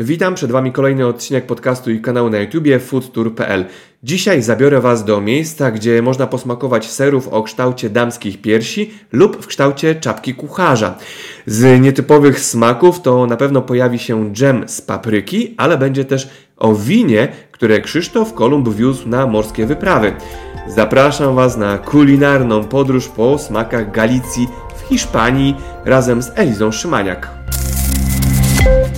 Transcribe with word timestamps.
Witam, 0.00 0.34
przed 0.34 0.52
Wami 0.52 0.72
kolejny 0.72 1.06
odcinek 1.06 1.46
podcastu 1.46 1.90
i 1.90 2.00
kanału 2.00 2.30
na 2.30 2.38
YouTubie 2.38 2.78
foodtour.pl. 2.78 3.64
Dzisiaj 4.02 4.42
zabiorę 4.42 4.80
Was 4.80 5.04
do 5.04 5.20
miejsca, 5.20 5.70
gdzie 5.70 6.02
można 6.02 6.26
posmakować 6.26 6.90
serów 6.90 7.28
o 7.28 7.42
kształcie 7.42 7.90
damskich 7.90 8.40
piersi 8.40 8.90
lub 9.12 9.42
w 9.42 9.46
kształcie 9.46 9.94
czapki 9.94 10.34
kucharza. 10.34 10.98
Z 11.46 11.80
nietypowych 11.80 12.40
smaków 12.40 13.00
to 13.00 13.26
na 13.26 13.36
pewno 13.36 13.62
pojawi 13.62 13.98
się 13.98 14.32
dżem 14.32 14.68
z 14.68 14.80
papryki, 14.80 15.54
ale 15.56 15.78
będzie 15.78 16.04
też 16.04 16.30
o 16.56 16.74
winie, 16.74 17.28
które 17.52 17.80
Krzysztof 17.80 18.34
Kolumb 18.34 18.68
wiózł 18.68 19.08
na 19.08 19.26
morskie 19.26 19.66
wyprawy. 19.66 20.12
Zapraszam 20.68 21.34
Was 21.34 21.56
na 21.56 21.78
kulinarną 21.78 22.64
podróż 22.64 23.08
po 23.08 23.38
smakach 23.38 23.90
Galicji 23.90 24.48
w 24.76 24.88
Hiszpanii 24.88 25.54
razem 25.84 26.22
z 26.22 26.32
Elizą 26.34 26.72
Szymaniak. 26.72 27.37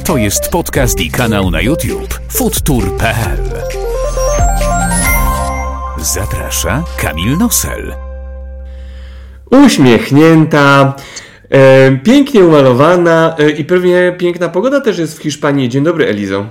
To 0.04 0.16
jest 0.16 0.48
podcast 0.48 1.00
i 1.00 1.10
kanał 1.10 1.50
na 1.50 1.60
YouTube 1.60 2.20
foodtour.pl. 2.28 3.38
Zaprasza 6.02 6.84
Kamil 6.96 7.38
Nosel. 7.38 7.94
Uśmiechnięta, 9.50 10.96
e, 11.50 11.96
pięknie 11.96 12.44
umalowana 12.44 13.36
e, 13.38 13.50
i 13.50 13.64
pewnie 13.64 14.14
piękna 14.18 14.48
pogoda 14.48 14.80
też 14.80 14.98
jest 14.98 15.18
w 15.18 15.22
Hiszpanii. 15.22 15.68
Dzień 15.68 15.84
dobry, 15.84 16.06
Elizo. 16.08 16.46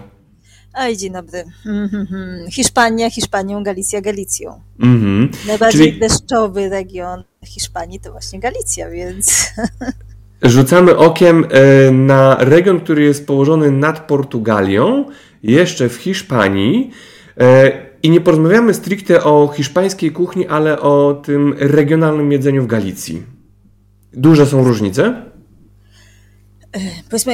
Oj, 0.73 0.98
dzień 0.98 1.14
dobry. 1.14 1.44
Hiszpania, 2.52 3.09
Hiszpanią, 3.09 3.64
Galicja, 3.64 4.02
Galicją. 4.02 4.62
Mhm. 4.80 5.31
Najbardziej 5.48 5.88
Czyli- 5.88 6.00
deszczowy 6.00 6.70
region 6.70 7.23
Hiszpanii 7.45 8.00
to 8.00 8.12
właśnie 8.12 8.39
Galicja, 8.39 8.89
więc 8.89 9.50
Rzucamy 10.44 10.98
okiem 10.98 11.46
e, 11.50 11.92
na 11.92 12.38
region, 12.40 12.80
który 12.80 13.04
jest 13.04 13.28
położony 13.28 13.72
nad 13.72 14.08
Portugalią, 14.08 15.06
jeszcze 15.44 15.90
w 15.90 15.96
Hiszpanii. 15.96 16.92
E, 17.40 17.72
I 18.04 18.10
nie 18.10 18.22
porozmawiamy 18.22 18.73
stricte 18.73 19.23
o 19.23 19.54
hiszpańskiej 19.56 20.12
kuchni, 20.12 20.48
ale 20.48 20.80
o 20.80 21.22
tym 21.26 21.56
regionalnym 21.58 22.31
jedzeniu 22.31 22.64
w 22.64 22.68
Galicji. 22.68 23.23
Duże 24.14 24.46
są 24.46 24.64
różnice? 24.64 25.30
powiedzmy, 27.09 27.34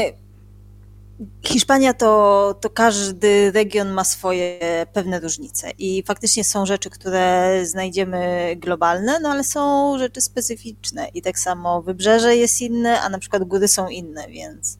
Hiszpania 1.43 1.93
to, 1.93 2.55
to 2.61 2.69
każdy 2.69 3.51
region 3.51 3.91
ma 3.91 4.03
swoje 4.03 4.59
pewne 4.93 5.19
różnice 5.19 5.71
i 5.77 6.03
faktycznie 6.07 6.43
są 6.43 6.65
rzeczy, 6.65 6.89
które 6.89 7.59
znajdziemy 7.65 8.55
globalne, 8.57 9.19
no 9.19 9.29
ale 9.29 9.43
są 9.43 9.95
rzeczy 9.99 10.21
specyficzne 10.21 11.07
i 11.13 11.21
tak 11.21 11.39
samo 11.39 11.81
wybrzeże 11.81 12.35
jest 12.35 12.61
inne, 12.61 13.01
a 13.01 13.09
na 13.09 13.19
przykład 13.19 13.43
góry 13.43 13.67
są 13.67 13.87
inne, 13.87 14.27
więc, 14.27 14.77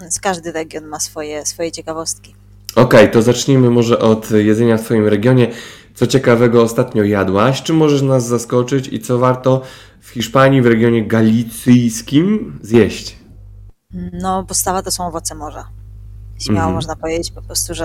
więc 0.00 0.20
każdy 0.20 0.52
region 0.52 0.84
ma 0.84 1.00
swoje, 1.00 1.46
swoje 1.46 1.72
ciekawostki. 1.72 2.34
Okej, 2.76 3.10
to 3.10 3.22
zacznijmy 3.22 3.70
może 3.70 3.98
od 3.98 4.30
jedzenia 4.30 4.78
w 4.78 4.82
Twoim 4.82 5.08
regionie. 5.08 5.48
Co 5.94 6.06
ciekawego 6.06 6.62
ostatnio 6.62 7.04
jadłaś? 7.04 7.62
Czy 7.62 7.72
możesz 7.72 8.02
nas 8.02 8.26
zaskoczyć 8.26 8.88
i 8.88 9.00
co 9.00 9.18
warto 9.18 9.62
w 10.00 10.08
Hiszpanii, 10.08 10.62
w 10.62 10.66
regionie 10.66 11.06
galicyjskim 11.06 12.58
zjeść? 12.62 13.21
No, 14.12 14.44
postawa 14.44 14.82
to 14.82 14.90
są 14.90 15.06
owoce 15.06 15.34
morza. 15.34 15.68
Śmiało 16.38 16.58
Mhm. 16.58 16.74
można 16.74 16.96
powiedzieć 16.96 17.30
po 17.30 17.42
prostu, 17.42 17.74
że, 17.74 17.84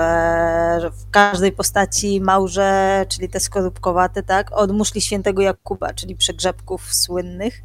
że 0.82 0.92
w 0.92 1.10
każdej 1.12 1.52
postaci 1.52 2.22
małże, 2.22 3.06
czyli 3.10 3.30
te 3.30 3.40
skorupkowate, 3.40 4.24
tak, 4.24 4.52
od 4.52 4.72
muszli 4.72 5.02
świętego 5.02 5.42
Jakuba, 5.42 5.94
czyli 5.94 6.16
przegrzebków 6.16 6.94
słynnych, 6.94 7.64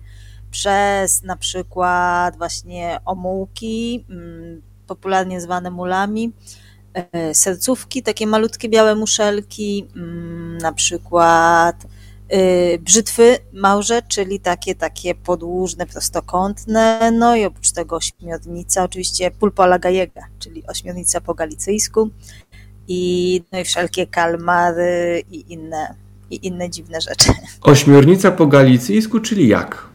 przez 0.51 1.23
na 1.23 1.37
przykład 1.37 2.37
właśnie 2.37 3.01
omułki, 3.05 4.05
mm, 4.11 4.63
popularnie 4.87 5.41
zwane 5.41 5.70
mulami, 5.70 6.33
e, 6.95 7.35
sercówki, 7.35 8.03
takie 8.03 8.27
malutkie 8.27 8.69
białe 8.69 8.95
muszelki, 8.95 9.89
mm, 9.97 10.59
na 10.59 10.73
przykład 10.73 11.87
brzytwy 12.81 13.39
małże, 13.53 14.03
czyli 14.03 14.41
takie, 14.41 14.75
takie 14.75 15.15
podłużne, 15.15 15.87
prostokątne, 15.87 17.11
no 17.11 17.37
i 17.37 17.45
oprócz 17.45 17.70
tego 17.70 17.97
ośmiornica, 17.97 18.85
oczywiście 18.85 19.31
pulpo 19.31 19.63
alla 19.63 19.79
gallega, 19.79 20.23
czyli 20.39 20.67
ośmiornica 20.67 21.21
po 21.21 21.35
galicyjsku 21.35 22.11
i, 22.89 23.42
no 23.53 23.59
i 23.59 23.65
wszelkie 23.65 24.07
kalmary 24.07 25.23
i 25.31 25.53
inne, 25.53 25.95
i 26.31 26.47
inne 26.47 26.71
dziwne 26.71 27.01
rzeczy. 27.01 27.33
Ośmiornica 27.63 28.31
po 28.31 28.47
galicyjsku, 28.47 29.21
czyli 29.21 29.48
jak? 29.48 29.89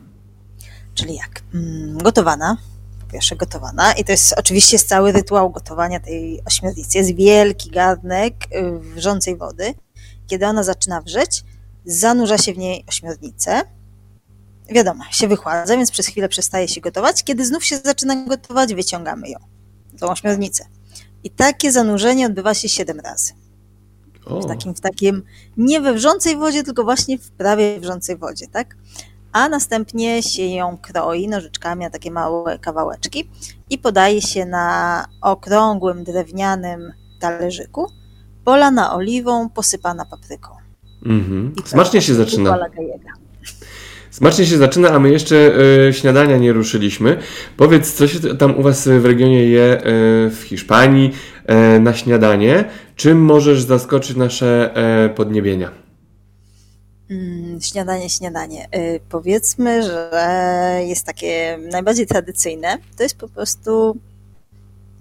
Czyli 0.96 1.16
jak? 1.16 1.42
Mm, 1.53 1.97
Gotowana, 1.97 2.58
po 3.00 3.12
pierwsze 3.12 3.36
gotowana 3.36 3.94
i 3.94 4.03
to 4.03 4.12
jest 4.12 4.34
oczywiście 4.38 4.76
jest 4.76 4.90
cały 4.90 5.12
rytuał 5.12 5.50
gotowania 5.50 6.00
tej 6.00 6.42
ośmiornicy. 6.46 6.97
Jest 6.97 7.16
wielki 7.16 7.70
garnek 7.70 8.34
y, 8.56 8.80
wrzącej 8.80 9.38
wody. 9.38 9.74
Kiedy 10.28 10.46
ona 10.46 10.64
zaczyna 10.64 11.02
wrzeć, 11.02 11.44
zanurza 11.88 12.38
się 12.38 12.53
w 12.53 12.58
niej 12.58 12.86
ośmiornicę. 12.88 13.62
Wiadomo, 14.70 15.03
się 15.12 15.28
wychładza, 15.28 15.78
więc 15.78 15.92
przez 15.92 16.08
chwilę 16.08 16.30
przestaje 16.30 16.68
się 16.68 16.81
gotować. 16.81 17.24
Kiedy 17.24 17.46
znów 17.46 17.66
się 17.66 17.78
zaczyna 17.78 18.25
gotować, 18.25 18.74
wyciągamy 18.74 19.30
ją, 19.30 19.40
tą 20.00 20.08
ośmiornicę. 20.08 20.66
I 21.24 21.30
takie 21.30 21.72
zanurzenie 21.72 22.26
odbywa 22.26 22.53
się 22.53 22.70
siedem 22.70 23.00
razy. 23.00 23.34
O, 24.26 24.42
W 24.42 24.46
takim, 24.47 24.76
w 24.76 24.81
takim 24.81 25.24
nie 25.58 25.81
we 25.81 25.94
wrzącej 25.94 26.38
wodzie, 26.38 26.64
tylko 26.64 26.84
właśnie 26.84 27.18
w 27.18 27.31
prawie 27.31 27.80
wrzącej 27.80 28.18
wodzie, 28.18 28.47
tak? 28.47 28.76
A 29.31 29.50
następnie 29.50 30.24
się 30.24 30.44
ją 30.46 30.78
kroi 30.78 31.28
nożyczkami 31.28 31.84
na 31.84 31.90
takie 31.90 32.12
małe 32.12 32.59
kawałeczki 32.59 33.30
i 33.70 33.78
podaje 33.78 34.22
się 34.22 34.46
na 34.46 35.06
okrągłym 35.22 36.03
drewnianym 36.03 36.94
talerzyku, 37.20 37.92
polana 38.46 38.96
oliwą, 38.96 39.50
posypana 39.50 40.06
papryką. 40.06 40.56
I 41.06 41.62
to 41.62 41.69
Smacznie 41.69 42.02
się 42.02 42.13
zaczyna. 42.13 42.59
Smacznie 44.12 44.46
się 44.46 44.58
zaczyna, 44.58 44.90
a 44.90 45.00
my 45.00 45.09
jeszcze 45.09 45.52
e, 45.88 45.94
śniadania 45.94 46.38
nie 46.38 46.53
ruszyliśmy. 46.53 47.18
Powiedz, 47.58 47.94
co 47.94 48.08
się 48.08 48.19
tam 48.19 48.58
u 48.58 48.63
Was 48.63 48.88
w 48.88 49.06
regionie 49.06 49.46
je 49.46 49.63
e, 49.63 49.81
w 50.30 50.41
Hiszpanii 50.46 51.13
e, 51.46 51.80
na 51.80 51.94
śniadanie? 51.94 52.66
Czym 52.96 53.22
możesz 53.22 53.62
zaskoczyć 53.62 54.18
nasze 54.18 54.75
e, 54.75 55.09
podniebienia? 55.09 55.72
Mm, 57.09 57.62
śniadanie, 57.62 58.09
śniadanie. 58.09 58.68
Y, 58.75 59.00
powiedzmy, 59.09 59.84
że 59.84 60.12
jest 60.88 61.06
takie 61.06 61.59
najbardziej 61.72 62.08
tradycyjne. 62.08 62.78
To 62.97 63.03
jest 63.03 63.18
po 63.18 63.28
prostu 63.28 63.97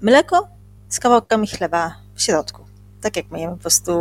mleko 0.02 0.48
z 0.88 1.00
kawałkami 1.00 1.46
chleba 1.46 1.96
w 2.14 2.22
środku. 2.22 2.65
Tak 3.00 3.16
jak 3.16 3.30
my 3.30 3.40
jemy 3.40 3.52
po 3.52 3.60
prostu 3.60 3.92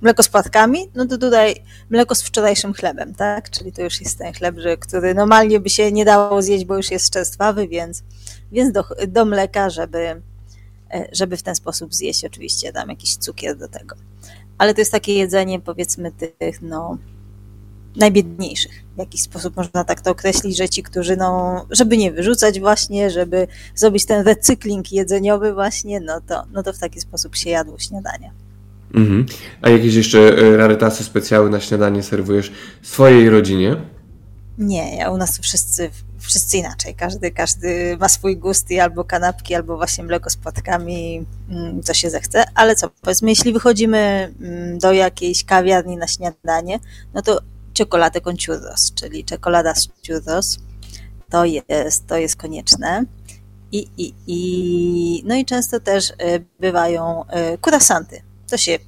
mleko 0.00 0.22
z 0.22 0.28
płatkami, 0.28 0.90
no 0.94 1.06
to 1.06 1.18
tutaj 1.18 1.54
mleko 1.90 2.14
z 2.14 2.22
wczorajszym 2.22 2.72
chlebem, 2.72 3.14
tak? 3.14 3.50
Czyli 3.50 3.72
to 3.72 3.82
już 3.82 4.00
jest 4.00 4.18
ten 4.18 4.32
chleb, 4.32 4.58
że, 4.58 4.76
który 4.76 5.14
normalnie 5.14 5.60
by 5.60 5.70
się 5.70 5.92
nie 5.92 6.04
dało 6.04 6.42
zjeść, 6.42 6.64
bo 6.64 6.76
już 6.76 6.90
jest 6.90 7.12
czerstwawy, 7.12 7.68
więc, 7.68 8.02
więc 8.52 8.72
do, 8.72 8.84
do 9.08 9.24
mleka, 9.24 9.70
żeby, 9.70 10.22
e, 10.90 11.08
żeby 11.12 11.36
w 11.36 11.42
ten 11.42 11.54
sposób 11.54 11.94
zjeść. 11.94 12.24
Oczywiście 12.24 12.72
dam 12.72 12.88
jakiś 12.88 13.16
cukier 13.16 13.56
do 13.56 13.68
tego. 13.68 13.96
Ale 14.58 14.74
to 14.74 14.80
jest 14.80 14.92
takie 14.92 15.14
jedzenie, 15.14 15.60
powiedzmy, 15.60 16.12
tych, 16.12 16.62
no, 16.62 16.98
najbiedniejszych. 17.96 18.84
W 19.00 19.02
jakiś 19.02 19.22
sposób 19.22 19.56
można 19.56 19.84
tak 19.84 20.00
to 20.00 20.10
określić, 20.10 20.56
że 20.56 20.68
ci, 20.68 20.82
którzy, 20.82 21.16
no, 21.16 21.66
żeby 21.70 21.96
nie 21.96 22.12
wyrzucać 22.12 22.60
właśnie, 22.60 23.10
żeby 23.10 23.46
zrobić 23.74 24.06
ten 24.06 24.26
recykling 24.26 24.92
jedzeniowy 24.92 25.54
właśnie, 25.54 26.00
no 26.00 26.20
to, 26.20 26.44
no 26.52 26.62
to 26.62 26.72
w 26.72 26.78
taki 26.78 27.00
sposób 27.00 27.36
się 27.36 27.50
jadło 27.50 27.78
śniadanie. 27.78 28.32
Mhm. 28.94 29.26
A 29.62 29.70
jakieś 29.70 29.94
jeszcze 29.94 30.18
e, 30.18 30.56
rarytasy, 30.56 31.04
specjały 31.04 31.50
na 31.50 31.60
śniadanie 31.60 32.02
serwujesz 32.02 32.52
swojej 32.82 33.30
rodzinie? 33.30 33.76
Nie, 34.58 34.96
ja 34.96 35.10
u 35.10 35.16
nas 35.16 35.38
wszyscy, 35.38 35.90
wszyscy 36.18 36.56
inaczej. 36.56 36.94
Każdy, 36.94 37.30
każdy 37.30 37.96
ma 38.00 38.08
swój 38.08 38.36
gust 38.36 38.70
i 38.70 38.80
albo 38.80 39.04
kanapki, 39.04 39.54
albo 39.54 39.76
właśnie 39.76 40.04
mleko 40.04 40.30
z 40.30 40.36
płatkami, 40.36 41.26
mm, 41.50 41.82
co 41.82 41.94
się 41.94 42.10
zechce. 42.10 42.44
Ale 42.54 42.74
co, 42.74 42.90
powiedzmy, 43.00 43.30
jeśli 43.30 43.52
wychodzimy 43.52 43.98
mm, 44.40 44.78
do 44.78 44.92
jakiejś 44.92 45.44
kawiarni 45.44 45.96
na 45.96 46.06
śniadanie, 46.06 46.80
no 47.14 47.22
to 47.22 47.40
czekoladę 47.74 48.20
con 48.20 48.36
churros, 48.46 48.94
czyli 48.94 49.24
czekolada 49.24 49.74
z 49.74 49.88
churros, 50.06 50.58
to 51.30 51.44
jest, 51.44 52.06
to 52.06 52.16
jest 52.16 52.36
konieczne. 52.36 53.04
I, 53.72 53.88
i, 53.98 54.14
i, 54.26 55.22
no 55.26 55.34
i 55.34 55.44
często 55.44 55.80
też 55.80 56.10
y, 56.10 56.14
bywają 56.60 57.24
y, 57.54 57.58
kurasanty. 57.58 58.22
To 58.50 58.56
się 58.56 58.78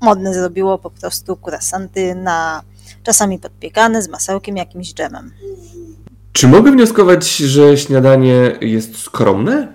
modne 0.00 0.34
zrobiło 0.34 0.78
po 0.78 0.90
prostu 0.90 1.36
kurasanty 1.36 2.14
na 2.14 2.62
czasami 3.02 3.38
podpiekane 3.38 4.02
z 4.02 4.08
masełkiem, 4.08 4.56
jakimś 4.56 4.94
dżemem. 4.94 5.32
Czy 6.32 6.48
mogę 6.48 6.72
wnioskować, 6.72 7.36
że 7.36 7.76
śniadanie 7.76 8.58
jest 8.60 8.98
skromne? 8.98 9.72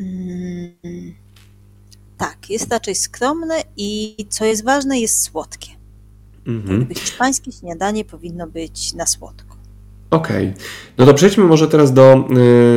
Mm, 0.00 1.14
tak, 2.18 2.50
jest 2.50 2.72
raczej 2.72 2.94
skromne 2.94 3.62
i 3.76 4.16
co 4.30 4.44
jest 4.44 4.64
ważne, 4.64 5.00
jest 5.00 5.22
słodkie. 5.22 5.73
Mhm. 6.46 6.86
Hiszpańskie 6.94 7.52
śniadanie 7.52 8.04
powinno 8.04 8.46
być 8.46 8.94
na 8.94 9.06
słodko. 9.06 9.56
Okej. 10.10 10.48
Okay. 10.48 10.64
No 10.98 11.06
to 11.06 11.14
przejdźmy 11.14 11.44
może 11.44 11.68
teraz 11.68 11.92
do 11.92 12.28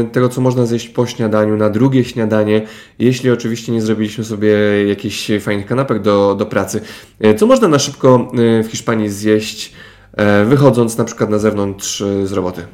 y, 0.01 0.07
tego, 0.11 0.29
co 0.29 0.41
można 0.41 0.65
zjeść 0.65 0.89
po 0.89 1.05
śniadaniu, 1.05 1.57
na 1.57 1.69
drugie 1.69 2.03
śniadanie, 2.03 2.67
jeśli 2.99 3.31
oczywiście 3.31 3.71
nie 3.71 3.81
zrobiliśmy 3.81 4.23
sobie 4.23 4.49
jakichś 4.87 5.31
fajnych 5.41 5.65
kanapek 5.65 6.01
do, 6.01 6.35
do 6.35 6.45
pracy. 6.45 6.81
Y, 7.25 7.35
co 7.35 7.47
można 7.47 7.67
na 7.67 7.79
szybko 7.79 8.31
y, 8.59 8.63
w 8.63 8.67
Hiszpanii 8.67 9.09
zjeść, 9.09 9.73
y, 10.41 10.45
wychodząc 10.45 10.97
na 10.97 11.03
przykład 11.03 11.29
na 11.29 11.39
zewnątrz 11.39 12.01
y, 12.01 12.27
z 12.27 12.31
roboty? 12.31 12.67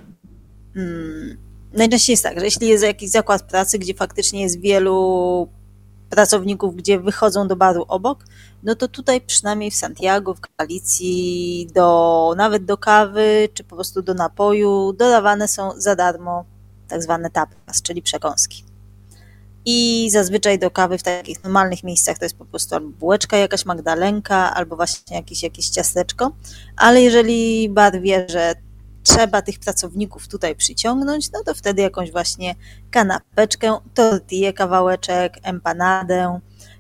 Hmm. 0.74 1.38
Najczęściej 1.74 2.14
jest 2.14 2.24
tak, 2.24 2.40
że 2.40 2.46
jeśli 2.46 2.68
jest 2.68 2.84
jakiś 2.84 3.10
zakład 3.10 3.44
pracy, 3.44 3.80
gdzie 3.80 3.94
faktycznie 3.94 4.42
jest 4.42 4.60
wielu 4.60 5.48
pracowników, 6.16 6.76
gdzie 6.76 7.00
wychodzą 7.00 7.48
do 7.48 7.56
baru 7.56 7.86
obok, 7.88 8.26
no 8.64 8.76
to 8.76 8.88
tutaj 8.88 9.22
przynajmniej 9.22 9.72
w 9.72 9.76
Santiago, 9.76 10.34
w 10.34 10.40
Galicji, 10.58 11.68
do, 11.74 12.34
nawet 12.38 12.66
do 12.66 12.78
kawy, 12.78 13.50
czy 13.54 13.64
po 13.64 13.76
prostu 13.76 14.02
do 14.02 14.14
napoju, 14.14 14.94
dodawane 14.94 15.48
są 15.48 15.72
za 15.78 15.96
darmo 15.96 16.46
tak 16.88 17.04
zwane 17.04 17.30
tapas, 17.30 17.82
czyli 17.82 18.02
przekąski. 18.02 18.64
I 19.66 20.10
zazwyczaj 20.12 20.60
do 20.60 20.72
kawy 20.72 20.98
w 20.98 21.04
takich 21.04 21.44
normalnych 21.44 21.84
miejscach 21.84 22.18
to 22.18 22.26
jest 22.26 22.38
po 22.38 22.46
prostu 22.46 22.76
albo 22.76 22.90
bułeczka, 22.90 23.38
jakaś 23.38 23.66
magdalenka, 23.66 24.54
albo 24.54 24.76
właśnie 24.76 25.16
jakieś, 25.16 25.44
jakieś 25.44 25.70
ciasteczko. 25.70 26.32
Ale 26.78 27.02
jeżeli 27.02 27.70
bar 27.70 28.02
wie, 28.02 28.26
że 28.30 28.56
trzeba 29.04 29.42
tych 29.42 29.60
pracowników 29.60 30.28
tutaj 30.28 30.56
przyciągnąć, 30.56 31.32
no 31.32 31.44
to 31.46 31.54
wtedy 31.54 31.82
jakąś 31.82 32.12
właśnie 32.12 32.56
kanapeczkę, 32.92 33.78
tortillę, 33.94 34.54
kawałeczek, 34.54 35.34
empanadę, 35.44 36.40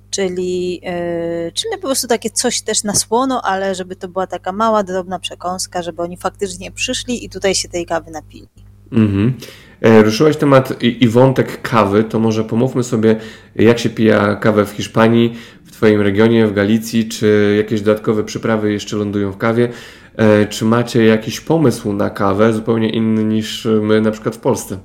czyli, 0.09 0.73
yy, 0.73 1.51
czyli 1.51 1.75
po 1.75 1.87
prostu 1.87 2.07
takie 2.07 2.29
coś 2.29 2.61
też 2.61 2.83
na 2.83 2.95
słono, 2.95 3.41
ale 3.41 3.75
żeby 3.75 3.95
to 3.95 4.07
była 4.07 4.27
taka 4.27 4.51
mała, 4.51 4.83
drobna 4.83 5.19
przekąska, 5.19 5.81
żeby 5.81 6.01
oni 6.01 6.17
faktycznie 6.17 6.71
przyszli 6.71 7.25
i 7.25 7.29
tutaj 7.29 7.55
się 7.55 7.69
tej 7.69 7.85
kawy 7.85 8.11
napili. 8.11 8.47
Mhm. 8.91 9.33
E, 9.81 10.03
ruszyłaś 10.03 10.37
temat 10.37 10.83
i, 10.83 11.03
i, 11.03 11.07
wątek 11.07 11.61
kawy, 11.61 12.03
to 12.03 12.19
może 12.19 12.43
pomówmy 12.43 12.83
sobie, 12.83 13.15
jak 13.55 13.79
się 13.79 13.89
pija 13.89 14.35
kawę 14.35 14.65
w 14.65 14.69
Hiszpanii, 14.69 15.35
w 15.65 15.71
Twoim 15.71 16.01
regionie, 16.01 16.47
w 16.47 16.53
Galicji, 16.53 17.07
czy 17.07 17.55
jakieś 17.57 17.81
dodatkowe 17.81 18.23
przyprawy 18.23 18.73
jeszcze 18.73 18.97
lądują 18.97 19.31
w 19.31 19.37
kawie. 19.37 19.69
E, 20.17 20.45
czy 20.45 20.65
macie 20.65 21.05
jakiś 21.05 21.41
pomysł 21.41 21.93
na 21.93 22.09
kawę 22.09 22.53
zupełnie 22.53 22.89
inny 22.89 23.23
niż 23.23 23.67
my 23.81 24.01
na 24.01 24.11
przykład 24.11 24.35
w 24.35 24.39
Polsce? 24.39 24.77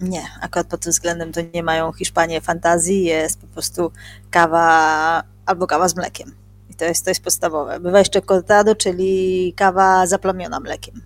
Nie, 0.00 0.22
akurat 0.42 0.66
pod 0.66 0.80
tym 0.80 0.92
względem 0.92 1.32
to 1.32 1.40
nie 1.54 1.62
mają 1.62 1.92
Hiszpanie 1.92 2.40
fantazji, 2.40 3.04
jest 3.04 3.40
po 3.40 3.46
prostu 3.46 3.92
kawa 4.30 5.22
albo 5.46 5.66
kawa 5.66 5.88
z 5.88 5.96
mlekiem. 5.96 6.32
I 6.70 6.74
to 6.74 6.84
jest, 6.84 7.04
to 7.04 7.10
jest 7.10 7.24
podstawowe. 7.24 7.80
Bywa 7.80 7.98
jeszcze 7.98 8.22
cortado, 8.22 8.74
czyli 8.74 9.54
kawa 9.56 10.06
zaplamiona 10.06 10.60
mlekiem. 10.60 11.00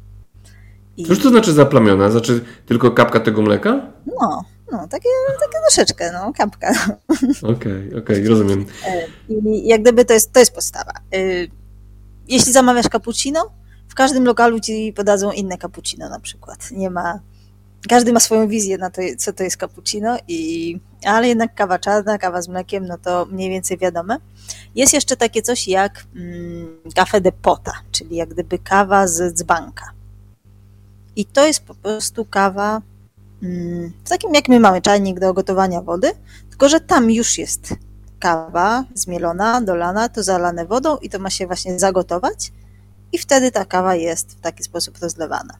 I... 0.96 1.04
Cóż 1.04 1.22
to 1.22 1.28
znaczy 1.28 1.52
zaplamiona? 1.52 2.10
Znaczy 2.10 2.44
tylko 2.66 2.90
kapka 2.90 3.20
tego 3.20 3.42
mleka? 3.42 3.92
No, 4.06 4.44
no 4.72 4.88
takie, 4.88 5.08
takie 5.40 5.58
troszeczkę, 5.68 6.12
no, 6.12 6.32
kapka. 6.32 6.72
Okej, 7.42 7.52
okej, 7.52 7.88
okay, 7.88 7.98
okay, 7.98 8.28
rozumiem. 8.28 8.66
E, 8.86 9.06
I 9.28 9.68
jak 9.68 9.82
gdyby 9.82 10.04
to 10.04 10.12
jest, 10.12 10.32
to 10.32 10.40
jest 10.40 10.54
podstawa. 10.54 10.92
Jeśli 12.28 12.52
zamawiasz 12.52 12.88
cappuccino, 12.88 13.50
w 13.88 13.94
każdym 13.94 14.24
lokalu 14.24 14.60
ci 14.60 14.92
podadzą 14.92 15.32
inne 15.32 15.58
cappuccino 15.58 16.08
na 16.08 16.20
przykład. 16.20 16.70
Nie 16.70 16.90
ma 16.90 17.20
każdy 17.88 18.12
ma 18.12 18.20
swoją 18.20 18.48
wizję 18.48 18.78
na 18.78 18.90
to, 18.90 19.02
co 19.18 19.32
to 19.32 19.44
jest 19.44 19.56
cappuccino, 19.56 20.16
i, 20.28 20.80
ale 21.04 21.28
jednak 21.28 21.54
kawa 21.54 21.78
czarna, 21.78 22.18
kawa 22.18 22.42
z 22.42 22.48
mlekiem, 22.48 22.86
no 22.86 22.98
to 22.98 23.26
mniej 23.30 23.50
więcej 23.50 23.78
wiadome. 23.78 24.18
Jest 24.74 24.94
jeszcze 24.94 25.16
takie 25.16 25.42
coś 25.42 25.68
jak 25.68 26.06
mm, 26.16 26.80
café 26.94 27.20
de 27.20 27.32
pota, 27.32 27.72
czyli 27.92 28.16
jak 28.16 28.28
gdyby 28.28 28.58
kawa 28.58 29.06
z 29.06 29.34
dzbanka. 29.34 29.90
I 31.16 31.24
to 31.24 31.46
jest 31.46 31.60
po 31.60 31.74
prostu 31.74 32.24
kawa 32.24 32.82
mm, 33.42 33.92
takim 34.08 34.34
jak 34.34 34.48
my 34.48 34.60
mamy 34.60 34.82
czajnik 34.82 35.20
do 35.20 35.34
gotowania 35.34 35.82
wody, 35.82 36.12
tylko 36.50 36.68
że 36.68 36.80
tam 36.80 37.10
już 37.10 37.38
jest 37.38 37.74
kawa 38.18 38.84
zmielona, 38.94 39.60
dolana, 39.60 40.08
to 40.08 40.22
zalane 40.22 40.66
wodą 40.66 40.96
i 40.96 41.10
to 41.10 41.18
ma 41.18 41.30
się 41.30 41.46
właśnie 41.46 41.78
zagotować 41.78 42.52
i 43.12 43.18
wtedy 43.18 43.50
ta 43.50 43.64
kawa 43.64 43.94
jest 43.94 44.32
w 44.32 44.40
taki 44.40 44.62
sposób 44.62 44.98
rozlewana. 44.98 45.54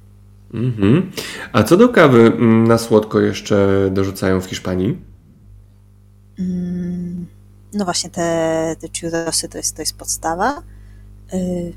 Mhm. 0.55 1.11
A 1.53 1.63
co 1.63 1.77
do 1.77 1.89
kawy 1.89 2.21
mm, 2.21 2.69
na 2.69 2.79
słodko 2.79 3.21
jeszcze 3.21 3.89
dorzucają 3.93 4.41
w 4.41 4.47
Hiszpanii? 4.47 4.99
Mm, 6.39 7.27
no 7.73 7.85
właśnie 7.85 8.11
te, 8.11 8.77
te 8.81 8.89
churrosy 9.01 9.49
to 9.49 9.59
jest, 9.59 9.77
to 9.77 9.83
jest 9.83 9.97
podstawa. 9.97 10.63
Y, 11.35 11.73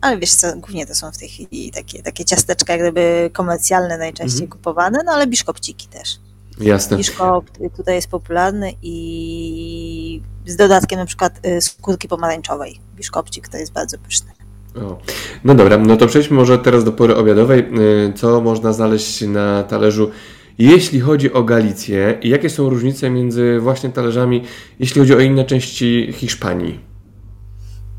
ale 0.00 0.18
wiesz 0.18 0.34
co, 0.34 0.56
głównie 0.56 0.86
to 0.86 0.94
są 0.94 1.12
w 1.12 1.18
tej 1.18 1.28
chwili 1.28 1.70
takie, 1.70 2.02
takie 2.02 2.24
ciasteczka, 2.24 2.72
jak 2.72 2.82
gdyby 2.82 3.30
komercjalne 3.32 3.98
najczęściej 3.98 4.42
mhm. 4.42 4.50
kupowane, 4.50 4.98
no 5.06 5.12
ale 5.12 5.26
biszkopciki 5.26 5.88
też. 5.88 6.18
Jasne. 6.60 6.96
Biszkop 6.96 7.44
tutaj 7.76 7.94
jest 7.94 8.08
popularny 8.08 8.72
i 8.82 10.22
z 10.46 10.56
dodatkiem 10.56 10.98
na 10.98 11.06
przykład 11.06 11.46
y, 11.46 11.60
skórki 11.60 12.08
pomarańczowej. 12.08 12.80
Biszkopcik 12.96 13.48
to 13.48 13.56
jest 13.56 13.72
bardzo 13.72 13.98
pyszny. 13.98 14.30
O. 14.76 14.98
No 15.44 15.54
dobra, 15.54 15.78
no 15.78 15.96
to 15.96 16.06
przejdźmy 16.06 16.36
może 16.36 16.58
teraz 16.58 16.84
do 16.84 16.92
pory 16.92 17.16
obiadowej. 17.16 17.60
Y, 17.60 18.12
co 18.12 18.40
można 18.40 18.72
znaleźć 18.72 19.20
na 19.20 19.62
talerzu, 19.62 20.10
jeśli 20.58 21.00
chodzi 21.00 21.32
o 21.32 21.42
Galicję 21.42 22.18
i 22.22 22.28
jakie 22.28 22.50
są 22.50 22.68
różnice 22.68 23.10
między 23.10 23.58
właśnie 23.60 23.90
talerzami, 23.90 24.44
jeśli 24.78 25.00
chodzi 25.00 25.14
o 25.14 25.20
inne 25.20 25.44
części 25.44 26.12
Hiszpanii? 26.12 26.80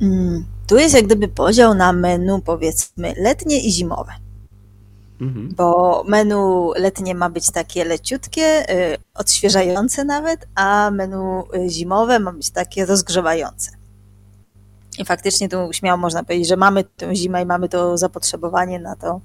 Mm, 0.02 0.46
tu 0.68 0.78
jest 0.78 0.96
jak 0.96 1.06
gdyby 1.06 1.28
podział 1.28 1.74
na 1.74 1.94
menu 1.94 2.42
powiedzmy 2.46 3.14
letnie 3.18 3.68
i 3.68 3.72
zimowe. 3.72 4.12
Mhm. 5.24 5.54
Bo 5.56 6.04
menu 6.08 6.72
letnie 6.76 7.16
ma 7.16 7.30
być 7.30 7.52
takie 7.52 7.86
leciutkie, 7.86 8.70
y, 8.70 8.98
odświeżające 9.14 10.04
nawet, 10.06 10.48
a 10.56 10.92
menu 10.92 11.44
y, 11.56 11.70
zimowe 11.70 12.20
ma 12.20 12.32
być 12.32 12.50
takie 12.50 12.86
rozgrzewające. 12.86 13.72
I 15.00 15.06
faktycznie 15.06 15.50
tu 15.50 15.58
śmiało 15.72 15.98
można 15.98 16.24
powiedzieć, 16.24 16.48
że 16.48 16.58
mamy 16.58 16.84
tę 16.84 17.16
zimę 17.16 17.42
i 17.42 17.46
mamy 17.46 17.70
to 17.70 17.98
zapotrzebowanie 17.98 18.80
na 18.80 18.96
to, 18.96 19.22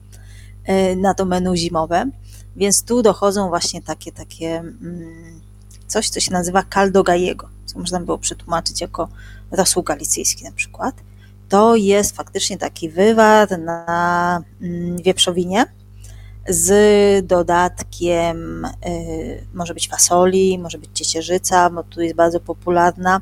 e, 0.65 0.97
na 0.97 1.15
to 1.15 1.25
menu 1.25 1.57
zimowe. 1.57 2.11
Więc 2.57 2.85
tu 2.85 3.03
dochodzą 3.03 3.49
właśnie 3.49 3.83
takie, 3.83 4.13
takie 4.13 4.59
mm, 4.59 5.41
coś, 5.87 6.09
co 6.09 6.21
się 6.21 6.33
nazywa 6.33 6.63
caldo 6.75 7.03
gallego, 7.03 7.49
co 7.67 7.79
można 7.79 8.01
było 8.01 8.19
przetłumaczyć 8.19 8.81
jako 8.81 9.09
rosół 9.51 9.83
galicyjski 9.83 10.45
na 10.45 10.53
przykład. 10.53 10.95
To 11.49 11.77
jest 11.77 12.17
faktycznie 12.17 12.59
taki 12.59 12.89
wywar 12.89 13.59
na 13.59 14.43
mm, 14.63 15.03
wieprzowinie 15.03 15.67
z 16.49 17.27
dodatkiem, 17.27 18.65
y, 18.65 19.47
może 19.55 19.75
być 19.75 19.89
fasoli, 19.89 20.59
może 20.59 20.79
być 20.79 20.91
ciecierzyca, 20.95 21.71
bo 21.71 21.83
tu 21.83 22.01
jest 22.01 22.17
bardzo 22.17 22.41
popularna, 22.41 23.21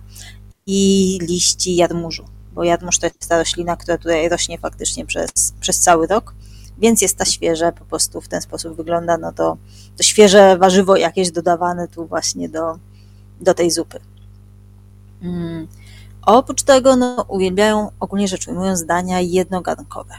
i 0.67 1.19
liści 1.23 1.77
jadmużu 1.77 2.25
bo 2.57 2.65
jadmusz 2.65 2.99
to 2.99 3.07
jest 3.07 3.29
ta 3.29 3.39
roślina, 3.39 3.77
która 3.77 3.99
tutaj 3.99 4.29
rośnie 4.29 4.59
faktycznie 4.59 5.07
przez, 5.07 5.55
przez 5.61 5.81
cały 5.81 6.07
rok, 6.07 6.35
więc 6.79 7.03
jest 7.03 7.17
ta 7.17 7.25
świeże, 7.25 7.73
po 7.73 7.85
prostu 7.85 8.21
w 8.21 8.29
ten 8.29 8.41
sposób 8.41 8.77
wygląda, 8.77 9.19
no 9.19 9.33
to, 9.33 9.57
to 9.97 10.03
świeże 10.03 10.59
warzywo 10.59 10.97
jakieś 10.97 11.31
dodawane 11.31 11.89
tu 11.89 12.07
właśnie 12.07 12.49
do, 12.49 12.79
do 13.41 13.55
tej 13.55 13.71
zupy. 13.71 13.99
Mm. 15.23 15.67
Oprócz 16.23 16.63
tego 16.63 16.97
no, 16.97 17.25
uwielbiają 17.29 17.91
ogólnie 18.01 18.29
rzecz 18.29 18.49
ujmując 18.49 18.85
dania 18.85 19.21
jednogarnkowe. 19.21 20.15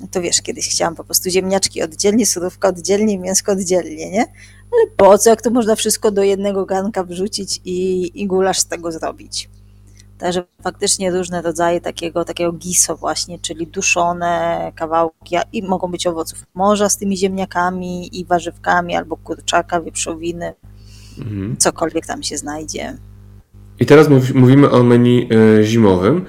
No 0.00 0.06
to 0.10 0.20
wiesz, 0.20 0.42
kiedyś 0.42 0.68
chciałam 0.68 0.94
po 0.94 1.04
prostu 1.04 1.30
ziemniaczki 1.30 1.82
oddzielnie, 1.82 2.26
surówka 2.26 2.68
oddzielnie, 2.68 3.18
mięsko 3.18 3.52
oddzielnie, 3.52 4.10
nie? 4.10 4.20
Ale 4.72 4.90
po 4.96 5.18
co, 5.18 5.30
jak 5.30 5.42
to 5.42 5.50
można 5.50 5.76
wszystko 5.76 6.10
do 6.10 6.22
jednego 6.22 6.66
garnka 6.66 7.04
wrzucić 7.04 7.60
i, 7.64 8.10
i 8.22 8.26
gulasz 8.26 8.58
z 8.58 8.66
tego 8.66 8.92
zrobić? 8.92 9.48
Także 10.18 10.44
faktycznie 10.62 11.10
różne 11.10 11.42
rodzaje 11.42 11.80
takiego, 11.80 12.24
takiego 12.24 12.52
giso 12.52 12.96
właśnie, 12.96 13.38
czyli 13.38 13.66
duszone 13.66 14.72
kawałki 14.74 15.36
i 15.52 15.62
mogą 15.62 15.90
być 15.90 16.06
owoców 16.06 16.46
morza 16.54 16.88
z 16.88 16.96
tymi 16.96 17.16
ziemniakami 17.16 18.18
i 18.18 18.24
warzywkami, 18.24 18.96
albo 18.96 19.16
kurczaka, 19.16 19.80
wieprzowiny, 19.80 20.54
mhm. 21.18 21.56
cokolwiek 21.56 22.06
tam 22.06 22.22
się 22.22 22.38
znajdzie. 22.38 22.98
I 23.80 23.86
teraz 23.86 24.08
mówimy 24.34 24.70
o 24.70 24.82
menu 24.82 25.28
y, 25.32 25.64
zimowym, 25.64 26.24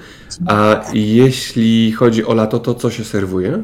a 0.46 0.84
jeśli 0.92 1.92
chodzi 1.92 2.24
o 2.24 2.34
lato, 2.34 2.58
to 2.58 2.74
co 2.74 2.90
się 2.90 3.04
serwuje? 3.04 3.62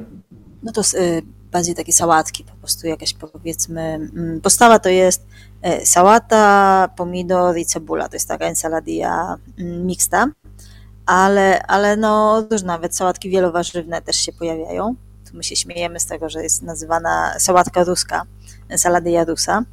No 0.62 0.72
to 0.72 0.80
y, 0.80 1.22
bardziej 1.52 1.74
takie 1.74 1.92
sałatki, 1.92 2.44
po 2.44 2.56
prostu 2.56 2.86
jakaś 2.86 3.14
powiedzmy, 3.14 3.80
mm, 3.80 4.40
postawa 4.40 4.78
to 4.78 4.88
jest 4.88 5.26
e, 5.62 5.86
sałata, 5.86 6.88
pomidor 6.96 7.58
i 7.58 7.66
cebula, 7.66 8.08
to 8.08 8.16
jest 8.16 8.28
taka 8.28 8.44
ensaladilla 8.44 9.36
mm, 9.58 9.86
mixta, 9.86 10.28
ale, 11.06 11.62
ale 11.62 11.96
no 11.96 12.42
już 12.50 12.62
nawet 12.62 12.96
sałatki 12.96 13.30
wielowarzywne 13.30 14.02
też 14.02 14.16
się 14.16 14.32
pojawiają. 14.32 14.94
Tu 15.30 15.36
my 15.36 15.44
się 15.44 15.56
śmiejemy 15.56 16.00
z 16.00 16.06
tego, 16.06 16.30
że 16.30 16.42
jest 16.42 16.62
nazywana 16.62 17.34
sałatka 17.38 17.84
ruska, 17.84 18.22
ensaladilla 18.68 19.24
rusa. 19.24 19.64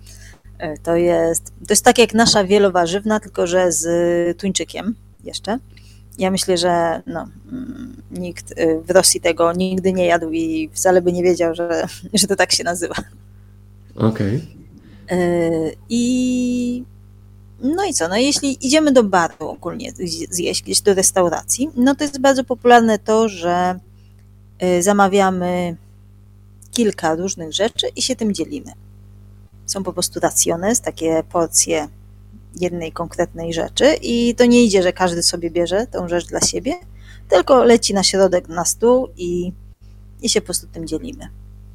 E, 0.58 0.78
to 0.78 0.96
jest, 0.96 1.46
to 1.46 1.74
jest 1.74 1.86
tak 1.86 1.98
jak 1.98 2.14
nasza 2.14 2.44
wielowarzywna, 2.44 3.20
tylko 3.20 3.48
że 3.48 3.72
z 3.72 4.38
tuńczykiem 4.38 4.96
jeszcze. 5.24 5.60
Ja 6.18 6.32
myślę, 6.32 6.58
że 6.58 7.02
no, 7.08 7.28
mm, 7.52 8.02
nikt 8.12 8.52
y, 8.52 8.82
w 8.88 8.92
Rosji 8.92 9.22
tego 9.22 9.54
nigdy 9.54 9.94
nie 9.94 10.06
jadł 10.06 10.32
i 10.32 10.70
wcale 10.74 11.02
by 11.02 11.14
nie 11.14 11.24
wiedział, 11.24 11.56
że, 11.56 11.88
że 12.14 12.28
to 12.28 12.36
tak 12.36 12.52
się 12.52 12.64
nazywa. 12.64 12.96
Okej. 13.96 14.38
Okay. 15.08 15.76
I 15.90 16.84
no 17.60 17.86
i 17.86 17.94
co? 17.94 18.08
No 18.08 18.18
jeśli 18.18 18.68
idziemy 18.68 18.92
do 18.92 19.04
baru 19.04 19.48
ogólnie 19.48 19.92
zjeść, 20.30 20.64
gdzieś 20.64 20.82
do 20.82 20.94
restauracji, 20.94 21.70
no 21.76 21.96
to 21.96 22.04
jest 22.04 22.20
bardzo 22.20 22.44
popularne 22.44 23.00
to, 23.00 23.30
że 23.30 23.80
y, 24.64 24.84
zamawiamy 24.84 25.76
kilka 26.72 27.16
różnych 27.16 27.54
rzeczy 27.54 27.88
i 27.96 28.02
się 28.02 28.16
tym 28.16 28.34
dzielimy. 28.34 28.72
Są 29.66 29.84
po 29.84 29.94
prostu 29.94 30.20
racjones, 30.20 30.82
takie 30.82 31.24
porcje 31.32 31.88
jednej 32.60 32.92
konkretnej 32.92 33.54
rzeczy 33.54 33.86
i 34.02 34.36
to 34.36 34.46
nie 34.46 34.64
idzie, 34.64 34.84
że 34.84 34.94
każdy 34.94 35.24
sobie 35.24 35.52
bierze 35.52 35.88
tą 35.88 36.08
rzecz 36.08 36.28
dla 36.28 36.42
siebie, 36.42 36.74
tylko 37.30 37.64
leci 37.64 37.94
na 37.94 38.04
środek 38.04 38.48
na 38.48 38.66
stół 38.66 39.08
i, 39.18 39.54
i 40.22 40.30
się 40.30 40.42
po 40.42 40.46
prostu 40.46 40.68
tym 40.68 40.88
dzielimy. 40.88 41.28